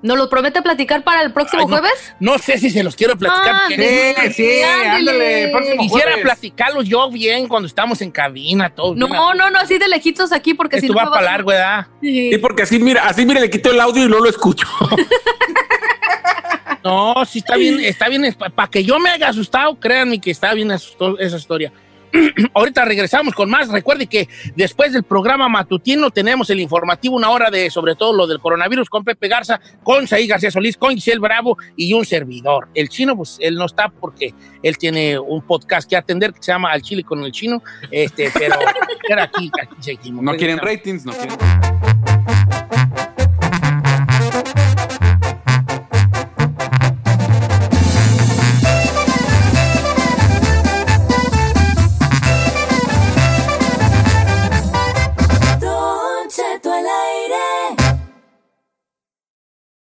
¿Nos 0.03 0.19
lo 0.19 0.29
promete 0.29 0.61
platicar 0.61 1.03
para 1.03 1.23
el 1.23 1.33
próximo 1.33 1.63
Ay, 1.63 1.67
no. 1.67 1.79
jueves? 1.79 2.15
No 2.21 2.37
sé 2.37 2.59
si 2.59 2.69
se 2.69 2.83
los 2.83 2.95
quiero 2.95 3.17
platicar. 3.17 3.55
Ah, 3.55 3.67
Sí, 3.69 4.33
sí, 4.35 4.61
ándale, 4.63 5.49
próximo 5.49 5.81
Quisiera 5.83 6.05
jueves. 6.11 6.25
platicarlos 6.25 6.85
yo 6.87 7.11
bien 7.11 7.49
cuando 7.49 7.67
estamos 7.67 8.03
en 8.03 8.11
cabina, 8.11 8.69
todo. 8.69 8.95
No, 8.95 9.07
bien. 9.07 9.19
no, 9.39 9.51
no, 9.51 9.59
así 9.59 9.79
de 9.79 9.89
lejitos 9.89 10.31
aquí 10.33 10.53
porque 10.53 10.79
si 10.79 10.87
Esto 10.87 10.99
no 10.99 11.07
va 11.07 11.11
para 11.11 11.27
a- 11.29 11.31
largo, 11.33 11.49
¿verdad? 11.51 11.87
Sí. 12.03 12.33
Sí, 12.33 12.39
porque 12.39 12.65
así, 12.65 12.79
mira, 12.79 13.07
así, 13.09 13.25
mira, 13.25 13.41
le 13.41 13.49
quito 13.49 13.71
el 13.71 13.81
audio 13.81 14.05
y 14.05 14.09
no 14.09 14.19
lo 14.21 14.29
escucho. 14.29 14.67
No, 16.85 17.25
sí 17.25 17.39
está 17.39 17.57
bien, 17.57 17.81
está 17.81 18.09
bien. 18.11 18.37
Para 18.55 18.71
que 18.71 18.85
yo 18.85 18.99
me 18.99 19.09
haya 19.09 19.29
asustado, 19.29 19.75
créanme 19.81 20.21
que 20.21 20.31
está 20.31 20.53
bien 20.53 20.71
asustó 20.71 21.19
esa 21.19 21.39
historia. 21.39 21.73
Ahorita 22.55 22.85
regresamos 22.85 23.35
con 23.35 23.51
más. 23.51 23.69
Recuerde 23.69 24.07
que 24.07 24.29
después 24.55 24.93
del 24.93 25.03
programa 25.03 25.49
matutino 25.49 26.11
tenemos 26.11 26.51
el 26.51 26.61
informativo, 26.61 27.17
una 27.17 27.31
hora 27.31 27.51
de 27.51 27.71
sobre 27.71 27.95
todo 27.95 28.13
lo 28.13 28.27
del 28.27 28.39
coronavirus 28.39 28.89
con 28.89 29.03
Pepe 29.03 29.29
Garza, 29.29 29.61
con 29.83 30.07
Saí 30.07 30.27
García 30.27 30.51
Solís, 30.51 30.77
con 30.77 30.95
Giselle 30.95 31.21
Bravo 31.21 31.57
y 31.75 31.93
un 31.95 32.05
servidor. 32.05 32.69
El 32.75 32.91
chino, 32.91 33.17
pues 33.17 33.39
él 33.41 33.57
no 33.57 33.65
está 33.65 33.89
porque 33.89 34.35
él 34.63 34.77
tiene 34.77 35.19
un 35.19 35.41
podcast 35.43 35.89
que 35.89 35.97
atender 35.97 36.33
que 36.33 36.43
se 36.43 36.53
llama 36.53 36.71
Al 36.71 36.83
Chile 36.83 37.03
con 37.03 37.25
el 37.25 37.33
Chino. 37.33 37.63
Este, 37.91 38.31
pero 38.39 38.57
pero 39.09 39.23
aquí, 39.23 39.51
aquí 39.61 39.77
seguimos. 39.81 40.23
No 40.23 40.37
quieren 40.37 40.59
ratings, 40.59 41.05
no 41.07 41.13
quieren. 41.13 41.94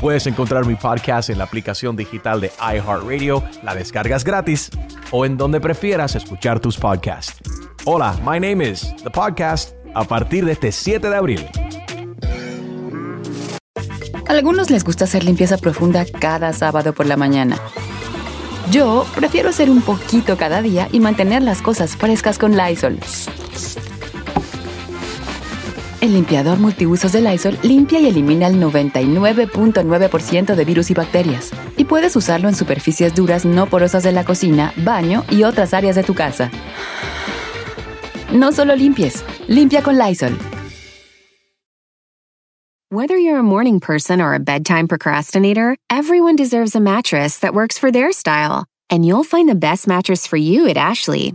Puedes 0.00 0.26
encontrar 0.26 0.66
mi 0.66 0.74
podcast 0.74 1.30
en 1.30 1.38
la 1.38 1.44
aplicación 1.44 1.96
digital 1.96 2.40
de 2.40 2.52
iHeartRadio, 2.60 3.42
la 3.62 3.74
descargas 3.74 4.24
gratis 4.24 4.70
o 5.10 5.24
en 5.26 5.36
donde 5.36 5.60
prefieras 5.60 6.14
escuchar 6.14 6.60
tus 6.60 6.76
podcasts. 6.76 7.34
Hola, 7.84 8.16
my 8.24 8.38
name 8.38 8.64
is 8.64 8.94
The 9.02 9.10
Podcast 9.10 9.74
a 9.94 10.04
partir 10.04 10.44
de 10.44 10.52
este 10.52 10.72
7 10.72 11.08
de 11.08 11.16
abril. 11.16 11.46
A 14.26 14.32
algunos 14.32 14.70
les 14.70 14.84
gusta 14.84 15.04
hacer 15.04 15.24
limpieza 15.24 15.56
profunda 15.56 16.04
cada 16.04 16.52
sábado 16.52 16.92
por 16.92 17.06
la 17.06 17.16
mañana. 17.16 17.58
Yo 18.70 19.06
prefiero 19.14 19.48
hacer 19.48 19.70
un 19.70 19.80
poquito 19.80 20.36
cada 20.36 20.60
día 20.60 20.88
y 20.92 21.00
mantener 21.00 21.42
las 21.42 21.62
cosas 21.62 21.96
frescas 21.96 22.38
con 22.38 22.56
Lysol. 22.56 22.98
El 26.08 26.14
limpiador 26.14 26.58
multiusos 26.58 27.12
de 27.12 27.20
Lysol 27.20 27.58
limpia 27.62 28.00
y 28.00 28.06
elimina 28.06 28.46
el 28.46 28.54
99.9% 28.54 30.54
de 30.54 30.64
virus 30.64 30.90
y 30.90 30.94
bacterias. 30.94 31.50
Y 31.76 31.84
puedes 31.84 32.16
usarlo 32.16 32.48
en 32.48 32.54
superficies 32.54 33.14
duras 33.14 33.44
no 33.44 33.66
porosas 33.66 34.04
de 34.04 34.12
la 34.12 34.24
cocina, 34.24 34.72
baño 34.78 35.22
y 35.30 35.42
otras 35.42 35.74
áreas 35.74 35.96
de 35.96 36.04
tu 36.04 36.14
casa. 36.14 36.50
No 38.32 38.52
solo 38.52 38.74
limpies, 38.74 39.22
limpia 39.48 39.82
con 39.82 39.98
Lysol. 39.98 40.38
Whether 42.90 43.18
you're 43.18 43.38
a 43.38 43.42
morning 43.42 43.78
person 43.78 44.22
or 44.22 44.32
a 44.32 44.38
bedtime 44.38 44.88
procrastinator, 44.88 45.76
everyone 45.90 46.36
deserves 46.36 46.74
a 46.74 46.80
mattress 46.80 47.40
that 47.40 47.52
works 47.52 47.78
for 47.78 47.92
their 47.92 48.12
style. 48.12 48.64
And 48.88 49.04
you'll 49.04 49.24
find 49.24 49.46
the 49.46 49.54
best 49.54 49.86
mattress 49.86 50.26
for 50.26 50.38
you 50.38 50.68
at 50.68 50.78
Ashley. 50.78 51.34